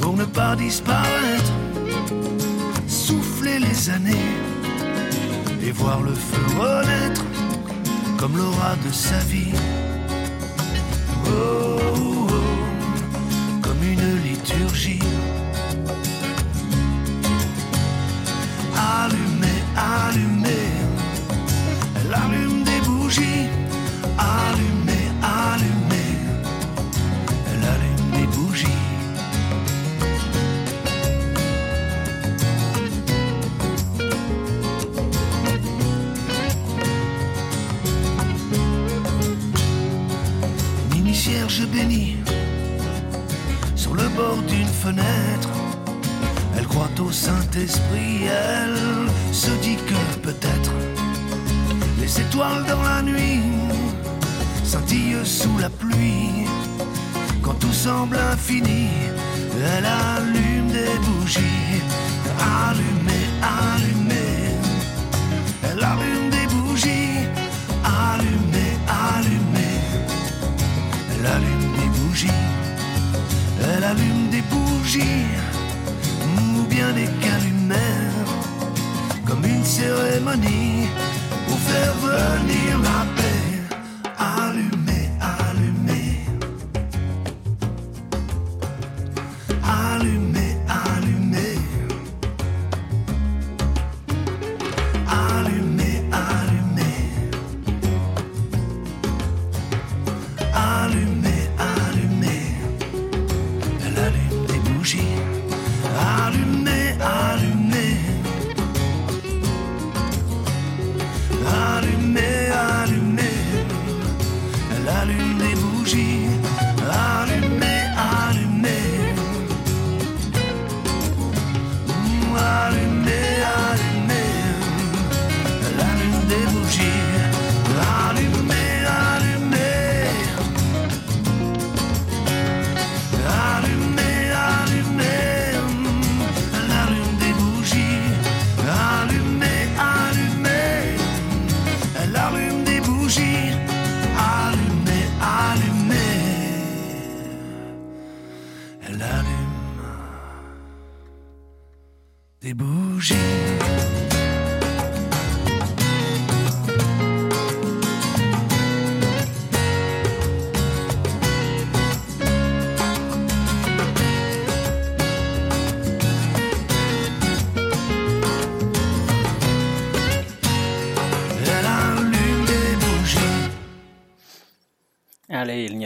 pour 0.00 0.14
ne 0.16 0.24
pas 0.24 0.54
disparaître, 0.56 1.52
souffler 2.86 3.58
les 3.58 3.90
années 3.90 4.28
et 5.62 5.72
voir 5.72 6.02
le 6.02 6.14
feu 6.14 6.42
renaître 6.58 7.24
comme 8.18 8.36
l'aura 8.36 8.76
de 8.86 8.92
sa 8.92 9.18
vie. 9.20 9.54
Oh, 11.26 11.78
oh, 11.96 12.26
oh 12.30 13.60
comme 13.62 13.82
une 13.82 14.22
liturgie. 14.22 15.00
sur 43.76 43.94
le 43.94 44.08
bord 44.16 44.40
d'une 44.48 44.66
fenêtre. 44.66 45.50
Elle 46.56 46.66
croit 46.66 46.90
au 47.00 47.12
Saint-Esprit, 47.12 48.24
elle 48.24 49.34
se 49.34 49.50
dit 49.62 49.76
que 49.76 50.20
peut-être 50.20 50.72
les 52.00 52.20
étoiles 52.20 52.64
dans 52.66 52.82
la 52.82 53.02
nuit 53.02 53.42
scintillent 54.64 55.24
sous 55.24 55.58
la 55.58 55.68
pluie. 55.68 56.46
Quand 57.42 57.54
tout 57.54 57.72
semble 57.72 58.16
infini, 58.16 58.88
elle 59.76 59.86
allume 59.86 60.68
des 60.68 60.98
bougies 61.06 61.82
elle 73.80 73.84
allume 73.84 74.28
des 74.30 74.42
bougies 74.42 75.26
ou 76.54 76.64
bien 76.64 76.92
des 76.92 77.08
calumères, 77.24 78.30
comme 79.26 79.44
une 79.44 79.64
cérémonie 79.64 80.88
pour 81.46 81.58
faire 81.58 81.94
venir 81.94 82.78
la 82.82 83.06
paix. 83.16 83.19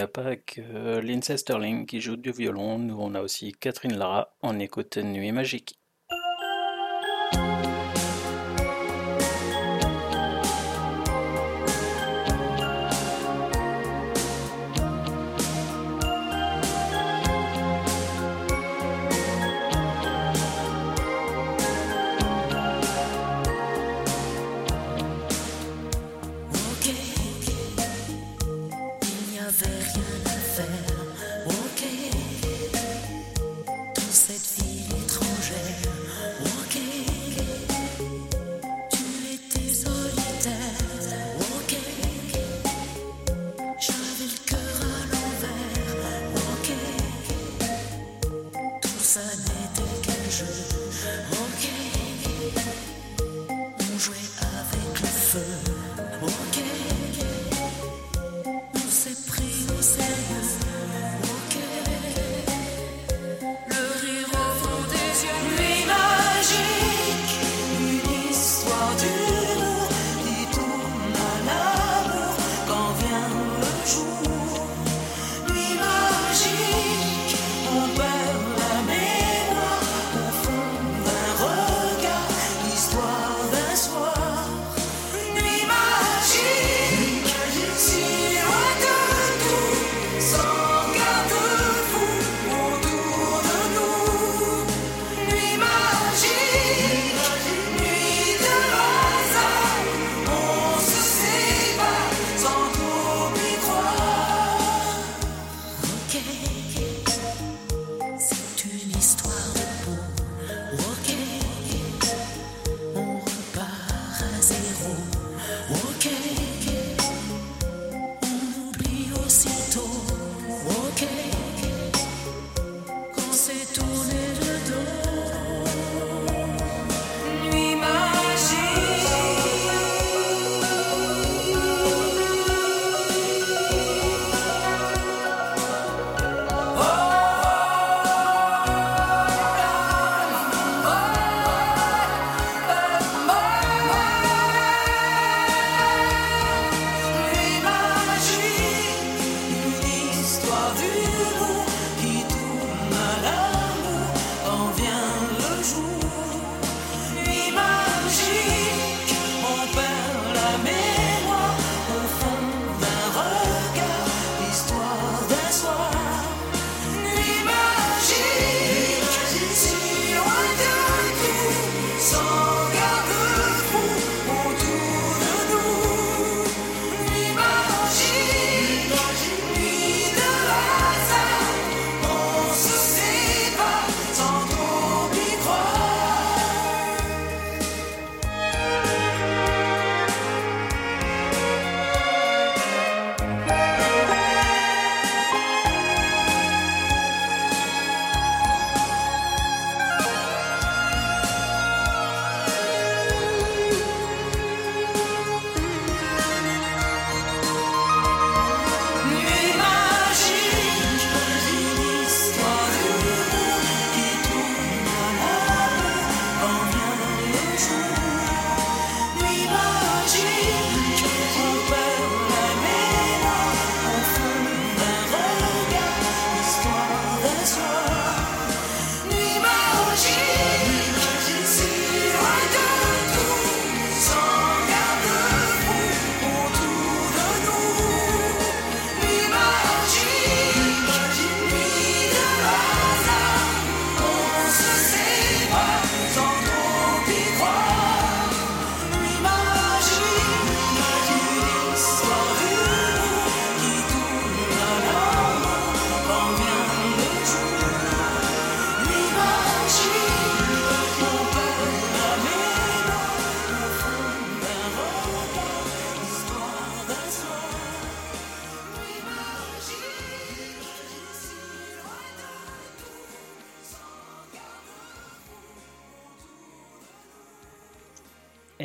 pas 0.06 0.36
que 0.36 0.60
euh, 0.60 1.00
Lindsay 1.00 1.36
Sterling 1.36 1.86
qui 1.86 2.00
joue 2.00 2.16
du 2.16 2.32
violon, 2.32 2.78
nous 2.78 2.96
on 2.98 3.14
a 3.14 3.20
aussi 3.20 3.52
Catherine 3.52 3.96
Lara, 3.96 4.36
en 4.42 4.58
écoute 4.58 4.96
Nuit 4.98 5.32
Magique. 5.32 5.78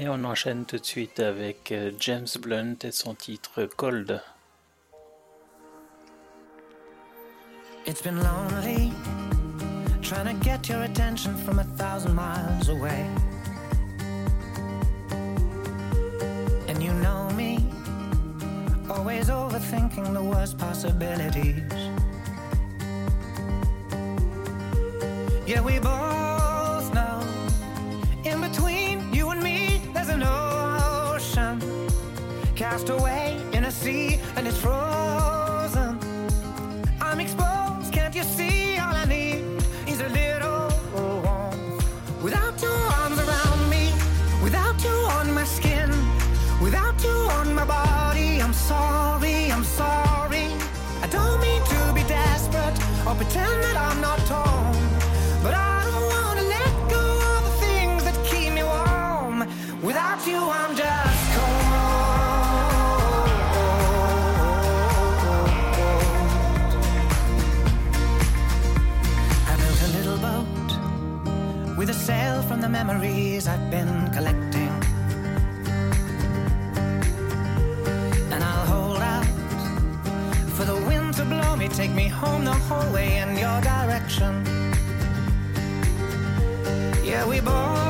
Et 0.02 0.08
on 0.08 0.24
enchaîne 0.24 0.64
tout 0.64 0.78
de 0.78 0.86
suite 0.86 1.20
avec 1.20 1.74
euh, 1.74 1.92
James 2.00 2.26
Blunt 2.42 2.78
et 2.84 2.92
son 2.92 3.16
titre 3.16 3.66
Cold. 3.76 4.22
It's 7.86 8.02
been 8.02 8.16
lonely 8.16 8.94
trying 10.02 10.28
to 10.28 10.42
get 10.42 10.70
your 10.70 10.84
attention 10.84 11.36
from 11.44 11.60
a 11.60 11.66
thousand 11.76 12.16
miles 12.16 12.70
away. 12.70 13.06
And 16.70 16.82
you 16.82 16.94
know 17.02 17.30
me, 17.36 17.58
always 18.90 19.28
overthinking 19.28 20.14
the 20.14 20.24
worst 20.24 20.58
possibilities. 20.58 21.62
Yeah, 25.46 25.60
we 25.60 25.78
both. 25.80 26.19
washed 32.80 32.90
away 32.90 33.38
in 33.54 33.66
a 33.66 33.72
sea 33.72 34.20
and 34.36 34.48
it's 34.48 34.58
frozen. 34.58 36.00
I'm 37.02 37.20
exposed, 37.20 37.92
can't 37.92 38.16
you 38.16 38.24
see? 38.24 38.78
All 38.78 38.96
I 38.96 39.06
need 39.06 39.44
is 39.88 40.00
a 40.02 40.10
little 40.10 40.70
warmth. 40.94 42.24
Without 42.24 42.62
your 42.62 42.82
arms 43.02 43.20
around 43.20 43.70
me, 43.70 43.92
without 44.44 44.82
you 44.84 44.98
on 45.18 45.34
my 45.34 45.44
skin, 45.44 45.90
without 46.62 47.04
you 47.04 47.18
on 47.40 47.54
my 47.54 47.66
body, 47.66 48.42
I'm 48.42 48.54
sorry, 48.54 49.52
I'm 49.52 49.64
sorry. 49.64 50.48
I 51.02 51.08
don't 51.10 51.40
mean 51.42 51.62
to 51.64 51.94
be 51.94 52.04
desperate 52.04 52.78
or 53.08 53.16
pretend 53.16 53.64
that 53.64 53.78
I'm 53.78 54.02
not 54.02 54.20
talking. 54.20 54.49
memories 72.70 73.48
I've 73.48 73.72
been 73.72 74.12
collecting. 74.12 74.74
And 78.32 78.44
I'll 78.44 78.66
hold 78.66 79.02
out 79.02 79.26
for 80.56 80.66
the 80.66 80.76
wind 80.88 81.16
to 81.16 81.26
blow 81.26 81.56
me, 81.56 81.68
take 81.68 81.92
me 81.92 82.08
home 82.08 82.46
the 82.46 82.54
whole 82.54 82.94
way 82.94 83.18
in 83.18 83.36
your 83.36 83.60
direction. 83.62 84.44
Yeah, 87.04 87.28
we 87.28 87.40
both. 87.40 87.89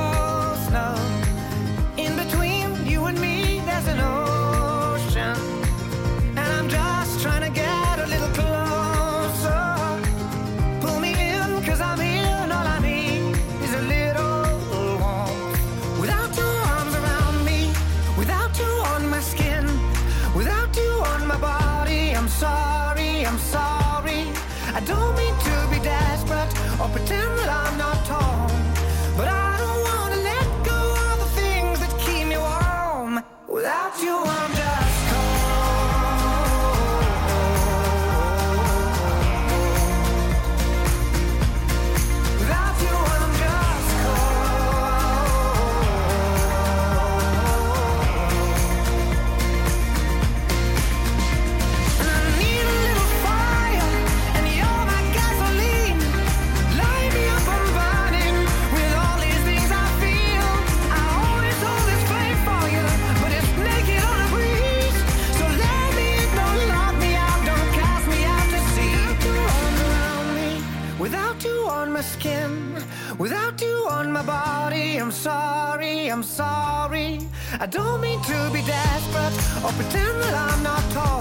I 77.61 77.65
don't 77.65 77.99
mean 77.99 78.21
to 78.21 78.49
be 78.53 78.61
desperate 78.61 79.35
or 79.65 79.73
pretend 79.73 80.21
that 80.21 80.33
I'm 80.33 80.63
not 80.63 80.81
tall. 80.91 81.18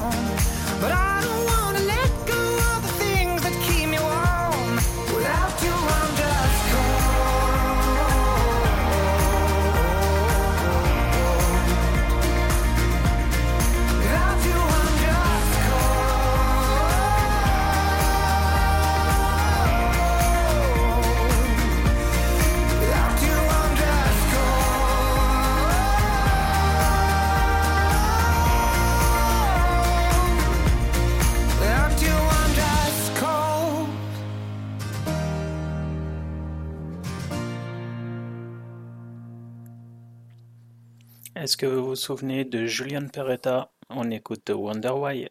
Est-ce 41.48 41.56
que 41.56 41.64
vous 41.64 41.82
vous 41.82 41.96
souvenez 41.96 42.44
de 42.44 42.66
Julian 42.66 43.08
Peretta 43.08 43.72
On 43.88 44.10
écoute 44.10 44.50
Wonder 44.50 44.90
Why. 44.90 45.30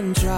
one 0.00 0.14
try 0.14 0.29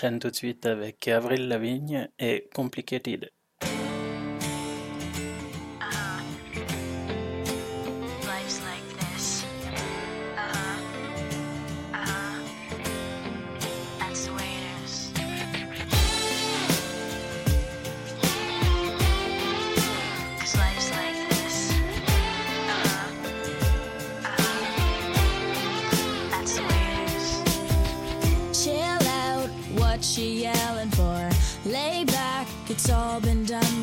enchaîne 0.00 0.18
tout 0.18 0.30
de 0.30 0.34
suite 0.34 0.64
avec 0.64 1.08
Avril 1.08 1.46
Lavigne 1.48 2.08
et 2.18 2.48
Complicated. 2.54 3.30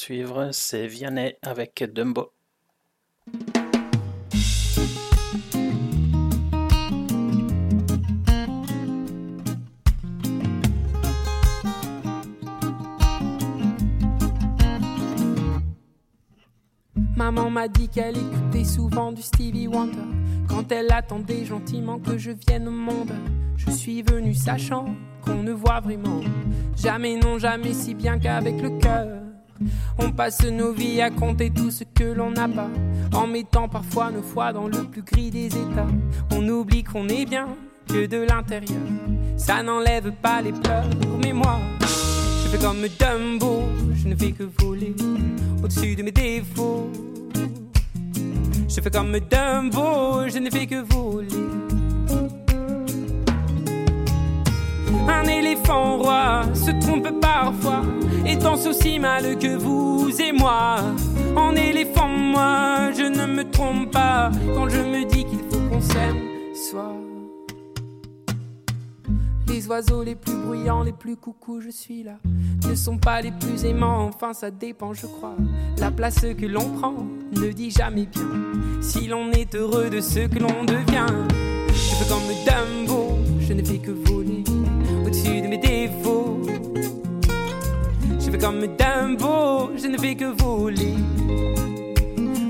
poursuivre, 0.00 0.48
c'est 0.52 0.86
Vianney 0.86 1.36
avec 1.42 1.84
Dumbo. 1.92 2.32
Maman 17.14 17.50
m'a 17.50 17.68
dit 17.68 17.90
qu'elle 17.90 18.16
écoutait 18.16 18.64
souvent 18.64 19.12
du 19.12 19.20
Stevie 19.20 19.66
Wonder. 19.66 19.98
Quand 20.48 20.72
elle 20.72 20.90
attendait 20.92 21.44
gentiment 21.44 21.98
que 21.98 22.16
je 22.16 22.30
vienne 22.30 22.68
au 22.68 22.70
monde, 22.70 23.12
je 23.58 23.70
suis 23.70 24.00
venu 24.00 24.32
sachant 24.32 24.94
qu'on 25.20 25.42
ne 25.42 25.52
voit 25.52 25.80
vraiment 25.80 26.22
jamais, 26.74 27.16
non, 27.16 27.38
jamais 27.38 27.74
si 27.74 27.92
bien 27.92 28.18
qu'avec 28.18 28.62
le 28.62 28.78
cœur. 28.78 29.20
On 29.98 30.10
passe 30.12 30.44
nos 30.44 30.72
vies 30.72 31.00
à 31.00 31.10
compter 31.10 31.50
tout 31.50 31.70
ce 31.70 31.84
que 31.84 32.04
l'on 32.04 32.30
n'a 32.30 32.48
pas, 32.48 32.70
en 33.12 33.26
mettant 33.26 33.68
parfois 33.68 34.10
nos 34.10 34.22
foi 34.22 34.52
dans 34.52 34.66
le 34.66 34.84
plus 34.84 35.02
gris 35.02 35.30
des 35.30 35.46
états. 35.46 35.86
On 36.32 36.46
oublie 36.48 36.82
qu'on 36.82 37.08
est 37.08 37.26
bien 37.26 37.48
que 37.86 38.06
de 38.06 38.18
l'intérieur. 38.18 38.80
Ça 39.36 39.62
n'enlève 39.62 40.12
pas 40.22 40.42
les 40.42 40.52
pleurs, 40.52 40.88
mais 41.22 41.32
moi, 41.32 41.58
je 41.80 42.48
fais 42.48 42.58
comme 42.58 42.86
Dumbo, 42.98 43.62
je 43.94 44.08
ne 44.08 44.16
fais 44.16 44.32
que 44.32 44.44
voler 44.58 44.94
au-dessus 45.62 45.96
de 45.96 46.02
mes 46.02 46.12
défauts. 46.12 46.90
Je 48.68 48.80
fais 48.80 48.90
comme 48.90 49.12
Dumbo, 49.12 50.28
je 50.28 50.38
ne 50.38 50.50
fais 50.50 50.66
que 50.66 50.82
voler. 50.82 51.28
Un 55.08 55.24
éléphant 55.24 55.98
roi 55.98 56.42
se 56.54 56.70
trompe 56.80 57.20
parfois 57.20 57.82
et 58.26 58.36
danse 58.36 58.66
aussi 58.66 58.98
mal 58.98 59.38
que 59.38 59.56
vous 59.56 60.10
et 60.20 60.32
moi. 60.32 60.76
En 61.36 61.54
éléphant, 61.54 62.08
moi, 62.08 62.90
je 62.96 63.04
ne 63.04 63.26
me 63.26 63.50
trompe 63.50 63.90
pas 63.90 64.30
quand 64.54 64.68
je 64.68 64.80
me 64.80 65.04
dis 65.04 65.24
qu'il 65.24 65.40
faut 65.50 65.60
qu'on 65.68 65.80
s'aime. 65.80 66.18
Soit 66.54 66.94
les 69.60 69.66
oiseaux 69.66 70.02
les 70.02 70.14
plus 70.14 70.36
bruyants, 70.36 70.82
les 70.82 70.92
plus 70.92 71.16
coucous, 71.16 71.60
je 71.60 71.70
suis 71.70 72.02
là. 72.02 72.18
Ne 72.68 72.74
sont 72.74 72.98
pas 72.98 73.20
les 73.20 73.32
plus 73.32 73.64
aimants, 73.64 74.06
enfin 74.06 74.32
ça 74.32 74.50
dépend, 74.50 74.94
je 74.94 75.06
crois. 75.06 75.34
La 75.78 75.90
place 75.90 76.20
que 76.20 76.46
l'on 76.46 76.70
prend 76.70 76.94
ne 77.32 77.50
dit 77.50 77.70
jamais 77.70 78.06
bien 78.06 78.28
si 78.80 79.06
l'on 79.06 79.30
est 79.32 79.54
heureux 79.54 79.90
de 79.90 80.00
ce 80.00 80.20
que 80.20 80.38
l'on 80.38 80.64
devient. 80.64 81.06
Je 81.68 81.94
fais 81.96 82.08
comme 82.08 82.22
Dumbo, 82.46 83.18
je 83.40 83.52
ne 83.52 83.64
fais 83.64 83.78
que 83.78 83.90
voler 83.90 84.44
au-dessus 85.10 85.40
de 85.40 85.48
mes 85.48 85.58
défauts. 85.58 86.40
Je 88.18 88.30
fais 88.30 88.38
comme 88.38 88.60
Dumbo, 88.60 89.70
je 89.76 89.88
ne 89.88 89.98
fais 89.98 90.14
que 90.14 90.26
voler. 90.42 90.94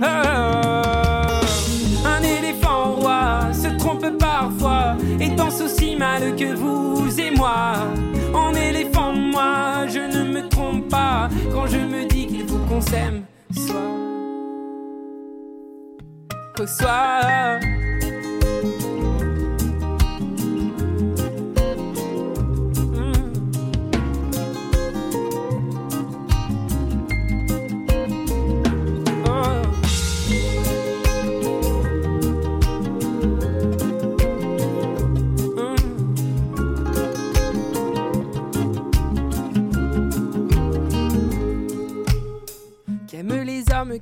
Ah, 0.03 1.41
un 2.05 2.23
éléphant 2.23 2.97
roi 2.97 3.53
se 3.53 3.69
trompe 3.79 4.07
parfois 4.19 4.97
et 5.19 5.29
danse 5.31 5.61
aussi 5.61 5.97
mal 5.97 6.37
que 6.37 6.55
vous 6.55 7.21
et 7.21 7.31
moi. 7.31 7.73
En 8.35 8.55
éléphant, 8.55 9.13
moi, 9.13 9.87
je 9.89 10.01
ne 10.01 10.33
me 10.33 10.49
trompe 10.49 10.89
pas 10.89 11.29
quand 11.53 11.67
je 11.67 11.79
me 11.79 12.07
dis 12.07 12.27
qu'il 12.27 12.47
faut 12.47 12.65
qu'on 12.69 12.81
s'aime. 12.81 13.23
Soit, 13.53 13.75
au 16.61 16.67
soir. 16.67 17.61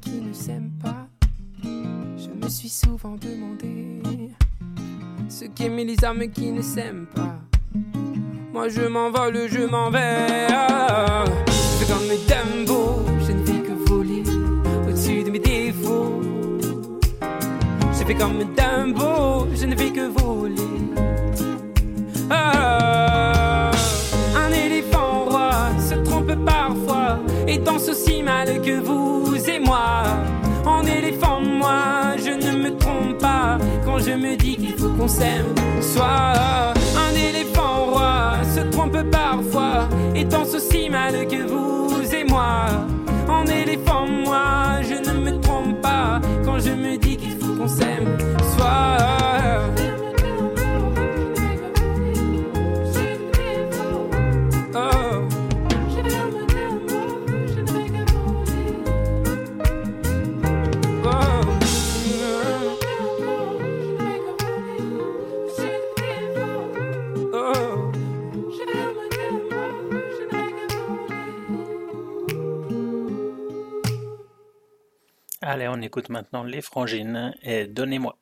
qui 0.00 0.20
ne 0.20 0.32
s'aiment 0.32 0.72
pas. 0.82 1.06
Je 1.62 2.28
me 2.28 2.48
suis 2.48 2.68
souvent 2.68 3.14
demandé 3.14 4.30
ce 5.28 5.44
qu'aimaient 5.44 5.84
les 5.84 6.04
âmes 6.04 6.28
qui 6.32 6.50
ne 6.50 6.62
s'aiment 6.62 7.06
pas. 7.14 7.38
Moi 8.52 8.68
je 8.70 8.82
m'envole, 8.82 9.48
je 9.48 9.60
m'en 9.66 9.90
vais. 9.90 10.48
Je 11.46 11.84
fais 11.84 11.92
comme 11.92 12.08
Dumbo, 12.26 13.04
je 13.24 13.32
ne 13.32 13.46
fais 13.46 13.60
que 13.62 13.72
voler 13.88 14.24
au-dessus 14.88 15.22
de 15.22 15.30
mes 15.30 15.38
défauts. 15.38 16.22
Je 17.92 18.04
fais 18.04 18.14
comme 18.14 18.38
Dumbo, 18.56 19.46
je 19.54 19.64
ne 19.66 19.76
fais 19.76 19.90
que 19.90 20.08
voler. 20.08 20.54
Ah, 22.30 23.32
parfois 26.48 27.18
et 27.46 27.58
danse 27.58 27.88
aussi 27.88 28.22
mal 28.22 28.60
que 28.62 28.80
vous 28.80 29.34
et 29.48 29.58
moi. 29.58 30.02
En 30.64 30.82
éléphant, 30.84 31.40
moi, 31.40 32.16
je 32.24 32.32
ne 32.44 32.50
me 32.64 32.70
trompe 32.76 33.18
pas 33.18 33.58
quand 33.84 33.98
je 33.98 34.12
me 34.24 34.36
dis 34.36 34.56
qu'il 34.56 34.76
faut 34.76 34.92
qu'on 34.98 35.08
s'aime. 35.08 35.54
Soit 35.80 36.34
un 37.04 37.14
éléphant 37.30 37.86
roi 37.92 38.34
se 38.54 38.60
trompe 38.74 38.98
parfois 39.10 39.88
et 40.14 40.24
danse 40.24 40.54
aussi 40.54 40.90
mal 40.90 41.14
que 41.26 41.42
vous 41.52 42.14
et 42.14 42.24
moi. 42.24 42.66
En 43.28 43.44
éléphant, 43.46 44.06
moi, 44.06 44.80
je 44.82 44.96
ne 45.08 45.14
me 45.24 45.40
trompe 45.40 45.80
pas 45.80 46.20
quand 46.44 46.58
je 46.66 46.70
me 46.70 46.96
dis 46.96 47.16
qu'il 47.16 47.36
faut 47.40 47.54
qu'on 47.58 47.68
s'aime. 47.68 48.08
Soit 48.54 48.98
Allez, 75.50 75.66
on 75.66 75.80
écoute 75.80 76.10
maintenant 76.10 76.44
Les 76.44 76.60
Frangines 76.60 77.34
et 77.40 77.66
Donnez-moi. 77.66 78.18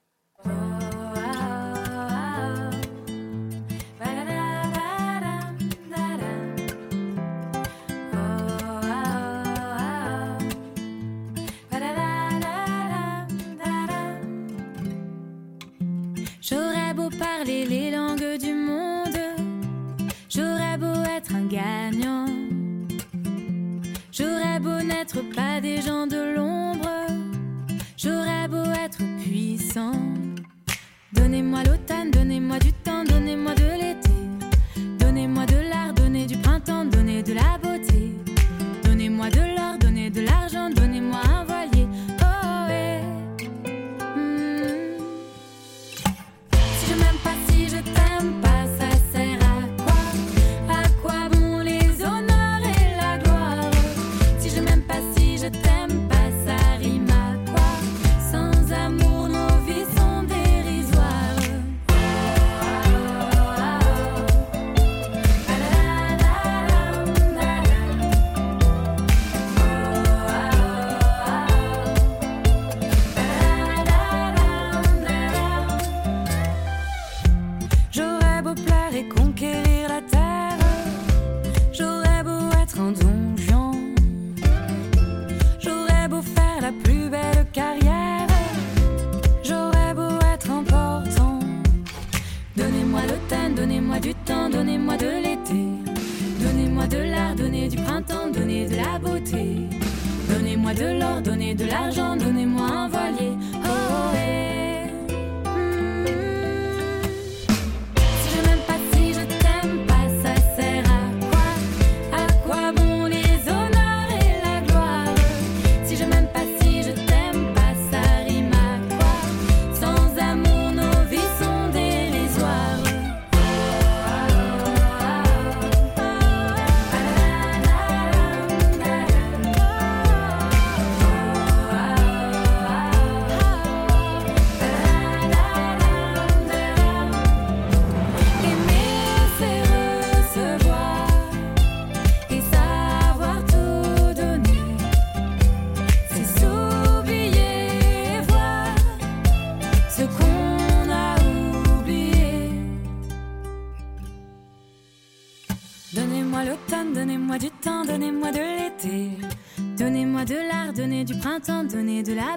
matin 161.36 161.64
donner 161.64 162.02
de 162.02 162.14
la 162.14 162.35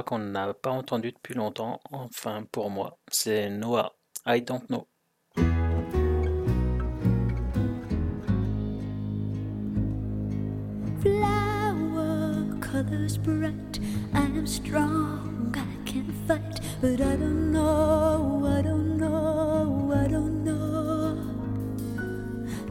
Noah 0.00 0.02
qu'on 0.02 0.18
n'a 0.18 0.54
pas 0.54 0.70
entendu 0.70 1.12
depuis 1.12 1.34
longtemps, 1.34 1.80
enfin 1.92 2.44
pour 2.52 2.70
moi. 2.70 2.98
C'est 3.10 3.50
Noah, 3.50 3.92
I 4.26 4.40
Don't 4.40 4.66
Know. 4.68 4.86
Flower 11.02 12.46
colors 12.60 13.18
bright, 13.18 13.80
I'm 14.14 14.46
strong, 14.46 15.54
I 15.54 15.90
can 15.90 16.12
fight, 16.26 16.60
but 16.80 17.00
I 17.00 17.16
don't 17.16 17.52
know, 17.52 18.46
I 18.46 18.62
don't 18.62 18.96
know, 18.96 19.92
I 19.94 20.08
don't 20.08 20.44
know. 20.44 21.16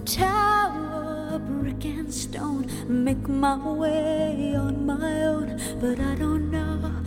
Tower, 0.06 1.40
brick 1.40 1.86
and 1.86 2.12
stone, 2.12 2.66
make 2.88 3.28
my 3.28 3.58
way 3.58 4.56
on 4.56 4.86
my 4.86 5.26
own, 5.26 5.60
but 5.80 6.00
I 6.00 6.16
don't 6.16 6.50
know. 6.52 6.99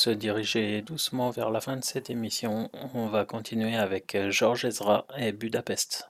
se 0.00 0.08
diriger 0.08 0.80
doucement 0.80 1.28
vers 1.28 1.50
la 1.50 1.60
fin 1.60 1.76
de 1.76 1.84
cette 1.84 2.08
émission. 2.08 2.70
On 2.94 3.08
va 3.08 3.26
continuer 3.26 3.76
avec 3.76 4.14
euh, 4.14 4.30
Georges 4.30 4.64
Ezra 4.64 5.04
et 5.18 5.30
Budapest. 5.30 6.08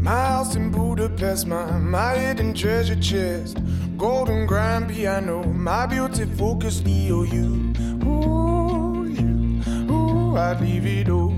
Miles 0.00 0.56
in 0.56 0.72
Budapest, 0.72 1.46
my, 1.46 1.78
my 1.78 2.16
hidden 2.16 2.54
treasure 2.54 3.00
chest. 3.00 3.58
Golden 3.96 4.46
grand 4.46 4.88
piano, 4.88 5.44
my 5.44 5.86
beauty 5.86 6.24
focused 6.36 6.84
EOU. 6.86 8.02
Ooh, 8.04 9.06
you, 9.06 9.62
ooh, 9.88 10.36
I'd 10.36 10.60
leave 10.60 10.86
it 10.86 11.08
all. 11.08 11.36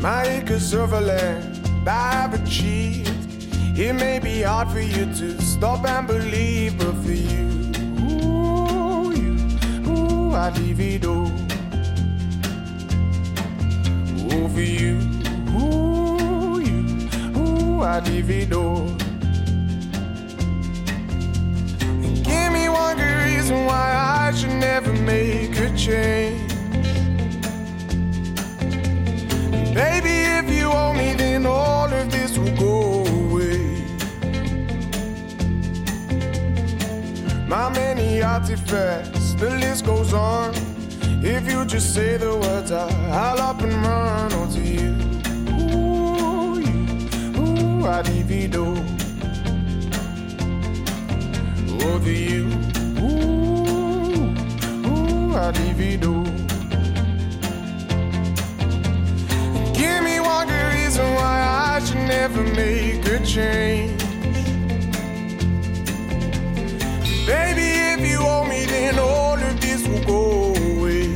my 0.00 0.24
acres 0.24 0.72
of 0.74 0.92
land 0.92 1.88
I've 1.88 2.34
achieved. 2.34 3.10
It 3.78 3.92
may 3.92 4.18
be 4.18 4.42
hard 4.42 4.68
for 4.68 4.80
you 4.80 5.04
to 5.04 5.40
stop 5.40 5.86
and 5.86 6.06
believe, 6.06 6.78
but 6.78 6.94
for 6.94 7.12
you, 7.12 7.72
ooh, 8.00 9.12
you, 9.12 9.36
ooh, 9.88 10.34
I'd 10.34 10.56
leave 10.58 10.80
it 10.80 11.04
all. 11.04 11.30
Ooh, 14.32 14.48
for 14.48 14.60
you, 14.60 14.98
ooh, 15.54 16.58
you, 16.60 17.08
ooh, 17.36 17.82
I'd 17.82 18.08
leave 18.08 18.30
it 18.30 18.52
all. 18.52 18.86
Give 22.24 22.52
me 22.52 22.68
one 22.68 22.96
good 22.96 23.24
reason 23.24 23.66
why 23.66 23.94
I 23.94 24.32
should 24.34 24.50
never 24.50 24.92
make 24.92 25.58
a 25.58 25.76
change. 25.76 26.45
Baby, 29.76 30.08
if 30.38 30.50
you 30.50 30.70
owe 30.70 30.94
me, 30.94 31.12
then 31.12 31.44
all 31.44 31.92
of 31.92 32.10
this 32.10 32.38
will 32.38 32.56
go 32.56 33.04
away. 33.04 33.84
My 37.46 37.68
many 37.68 38.22
artifacts, 38.22 39.34
the 39.34 39.50
list 39.50 39.84
goes 39.84 40.14
on. 40.14 40.54
If 41.22 41.46
you 41.46 41.66
just 41.66 41.92
say 41.92 42.16
the 42.16 42.34
words, 42.38 42.72
I, 42.72 42.86
will 42.86 43.40
up 43.42 43.60
and 43.60 43.74
run 43.74 44.32
onto 44.32 44.60
you. 44.60 44.96
Ooh, 45.60 46.58
you, 46.58 46.86
ooh, 47.36 47.84
I. 47.84 48.00
Oh, 51.82 52.00
you, 52.06 52.48
ooh, 53.04 53.28
ooh, 54.88 55.34
I. 55.36 56.45
reason 60.96 61.14
why 61.14 61.74
I 61.74 61.84
should 61.84 62.08
never 62.08 62.42
make 62.42 63.04
a 63.04 63.18
change. 63.22 64.02
Baby, 67.26 67.68
if 67.92 68.00
you 68.10 68.18
owe 68.20 68.46
me, 68.48 68.64
then 68.64 68.98
all 68.98 69.34
of 69.34 69.60
this 69.60 69.86
will 69.86 70.04
go 70.04 70.54
away. 70.54 71.08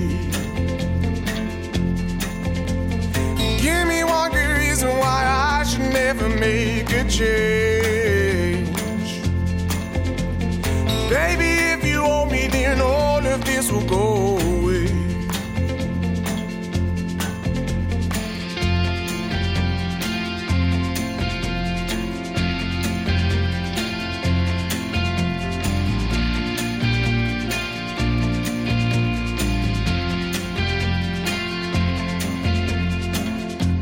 Give 3.62 3.86
me 3.88 4.04
one 4.04 4.32
good 4.32 4.52
reason 4.58 4.90
why 4.98 5.24
I 5.24 5.64
should 5.64 5.92
never 5.92 6.28
make 6.28 6.90
a 6.92 7.04
change. 7.08 7.48
Baby, 11.08 11.50
if 11.74 11.84
you 11.84 12.02
owe 12.02 12.26
me, 12.26 12.48
then 12.48 12.82
all 12.82 12.99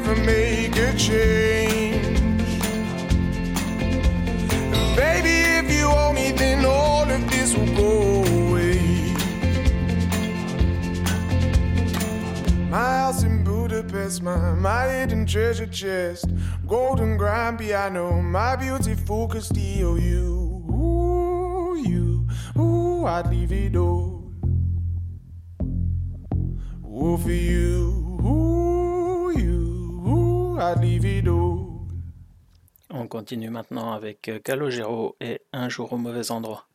Never 0.00 0.16
make 0.26 0.76
a 0.76 0.92
change. 0.94 2.20
Baby, 4.94 5.36
if 5.60 5.70
you 5.72 5.86
owe 5.86 6.12
me, 6.12 6.32
then 6.32 6.66
all 6.66 7.10
of 7.10 7.30
this 7.30 7.56
will 7.56 7.74
go 7.74 8.22
away. 8.24 8.78
My 12.68 12.98
house 13.00 13.22
in 13.22 13.42
Budapest, 13.42 14.22
my, 14.22 14.52
my 14.52 14.86
hidden 14.86 15.24
treasure 15.24 15.64
chest, 15.64 16.26
golden 16.66 17.16
grand 17.16 17.58
piano, 17.58 18.20
my 18.20 18.54
beautiful 18.54 19.28
Castillo, 19.28 19.94
you, 19.94 20.62
you, 21.86 22.28
I'd 23.06 23.30
leave 23.30 23.52
it 23.52 23.76
all. 23.76 24.30
Ooh, 26.84 27.16
for 27.16 27.32
you, 27.32 28.05
On 32.88 33.08
continue 33.08 33.50
maintenant 33.50 33.92
avec 33.92 34.28
euh, 34.28 34.38
Calogero 34.38 35.14
et 35.20 35.42
Un 35.52 35.68
jour 35.68 35.92
au 35.92 35.98
mauvais 35.98 36.30
endroit. 36.30 36.65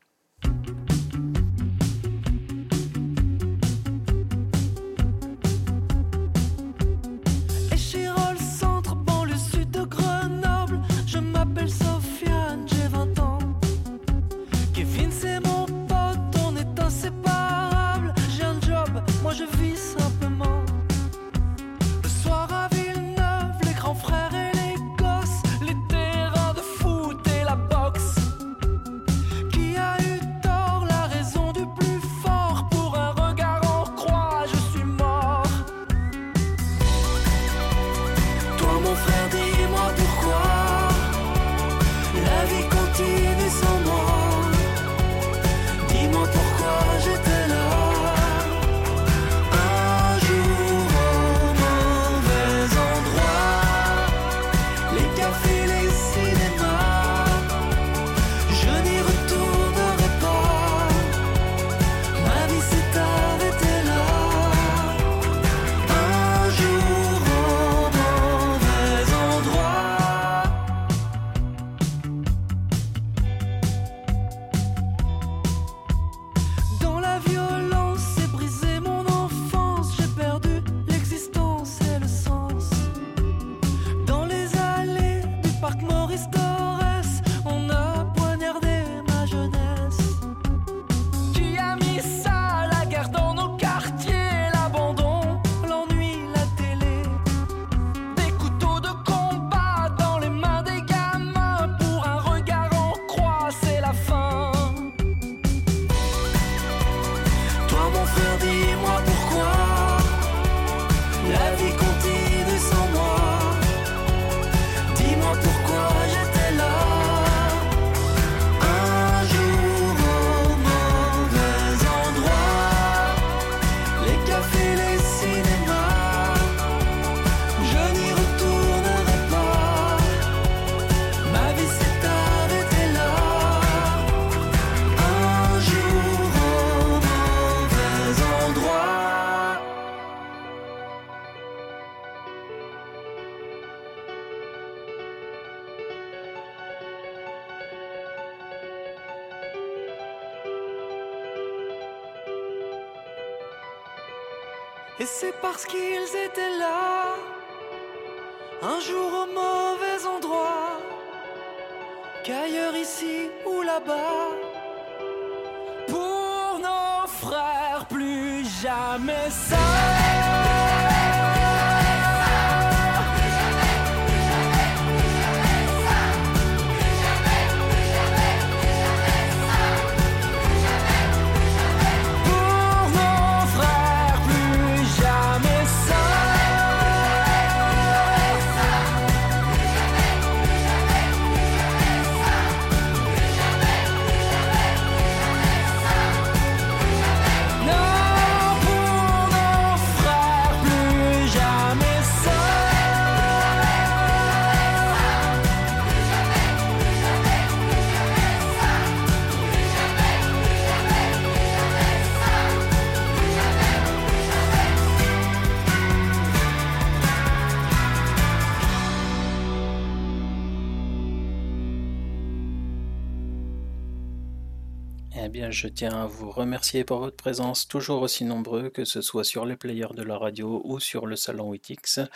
Je 225.51 225.67
tiens 225.67 226.03
à 226.03 226.05
vous 226.05 226.31
remercier 226.31 226.83
pour 226.85 226.99
votre 226.99 227.17
présence, 227.17 227.67
toujours 227.67 228.01
aussi 228.01 228.23
nombreux, 228.23 228.69
que 228.69 228.85
ce 228.85 229.01
soit 229.01 229.25
sur 229.25 229.45
les 229.45 229.57
players 229.57 229.93
de 229.93 230.01
la 230.01 230.17
radio 230.17 230.61
ou 230.63 230.79
sur 230.79 231.05
le 231.05 231.17
salon 231.17 231.53
8X, 231.53 232.07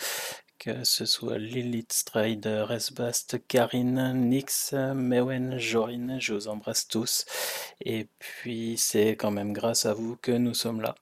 que 0.58 0.86
ce 0.86 1.06
soit 1.06 1.38
Lilith 1.38 1.92
Strider, 1.92 2.64
Resbast, 2.66 3.46
Karine, 3.48 4.14
Nix, 4.14 4.74
Mewen, 4.74 5.58
Jorine, 5.58 6.18
je 6.20 6.34
vous 6.34 6.48
embrasse 6.48 6.88
tous. 6.88 7.26
Et 7.82 8.08
puis, 8.20 8.76
c'est 8.78 9.12
quand 9.12 9.32
même 9.32 9.52
grâce 9.52 9.86
à 9.86 9.94
vous 9.94 10.16
que 10.16 10.32
nous 10.32 10.54
sommes 10.54 10.80
là. 10.80 10.96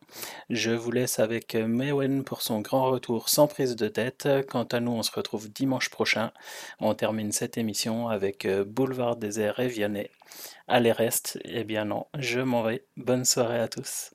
Je 0.50 0.72
vous 0.72 0.92
laisse 0.92 1.20
avec 1.20 1.56
Mewen 1.56 2.24
pour 2.24 2.42
son 2.42 2.62
grand 2.62 2.90
retour 2.90 3.30
sans 3.30 3.48
prise 3.48 3.76
de 3.76 3.88
tête. 3.88 4.28
Quant 4.50 4.64
à 4.64 4.80
nous, 4.80 4.92
on 4.92 5.04
se 5.04 5.12
retrouve 5.12 5.52
dimanche 5.52 5.90
prochain. 5.90 6.32
On 6.80 6.96
termine 6.96 7.32
cette 7.32 7.58
émission 7.58 8.10
avec 8.10 8.48
Boulevard 8.48 9.18
Désert 9.18 9.60
et 9.60 9.68
Vianney. 9.68 10.10
Allez, 10.68 10.94
reste. 10.94 11.40
Eh 11.44 11.64
bien 11.64 11.86
non, 11.86 12.06
je 12.18 12.40
m'en 12.40 12.64
vais. 12.64 12.86
Bonne 12.96 13.26
soirée 13.26 13.60
à 13.60 13.68
tous. 13.68 14.14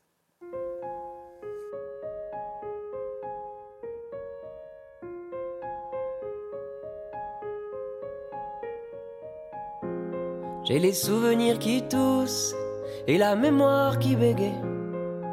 J'ai 10.64 10.78
les 10.78 10.92
souvenirs 10.92 11.58
qui 11.58 11.82
toussent 11.88 12.54
et 13.06 13.16
la 13.16 13.36
mémoire 13.36 13.98
qui 13.98 14.16
bégaye. 14.16 14.52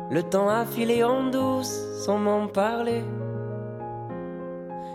Le 0.09 0.21
temps 0.23 0.47
a 0.47 0.65
filé 0.65 1.03
en 1.03 1.29
douce 1.29 1.77
sans 2.05 2.17
m'en 2.17 2.47
parler. 2.47 3.03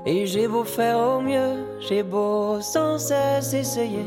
Et 0.06 0.26
j'ai 0.26 0.48
beau 0.48 0.64
faire 0.64 0.98
au 0.98 1.20
mieux, 1.20 1.66
j'ai 1.80 2.02
beau 2.02 2.60
sans 2.62 2.96
cesse 2.96 3.52
essayer. 3.52 4.06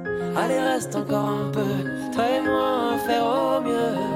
allez 0.35 0.59
reste 0.59 0.95
encore 0.95 1.29
un 1.29 1.51
peu. 1.51 2.11
Toi 2.13 2.23
et 2.29 2.41
moi 2.41 2.97
faire 3.05 3.25
au 3.25 3.61
mieux. 3.61 4.11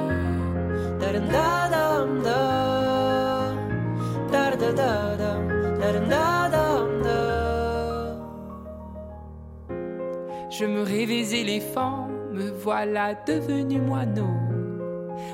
Je 10.58 10.66
me 10.66 10.84
rêvais 10.84 11.38
éléphant, 11.38 12.08
me 12.32 12.50
voilà 12.50 13.14
devenu 13.28 13.82
moineau. 13.82 14.30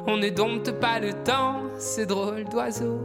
On 0.07 0.17
ne 0.17 0.29
dompte 0.29 0.71
pas 0.79 0.99
le 0.99 1.13
temps, 1.13 1.57
ce 1.77 2.01
drôle 2.01 2.45
d'oiseau. 2.45 2.99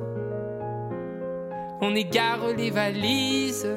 On 1.82 1.94
égare 1.94 2.54
les 2.56 2.70
valises 2.70 3.68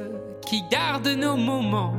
qui 0.48 0.64
gardent 0.72 1.18
nos 1.18 1.36
moments 1.36 1.99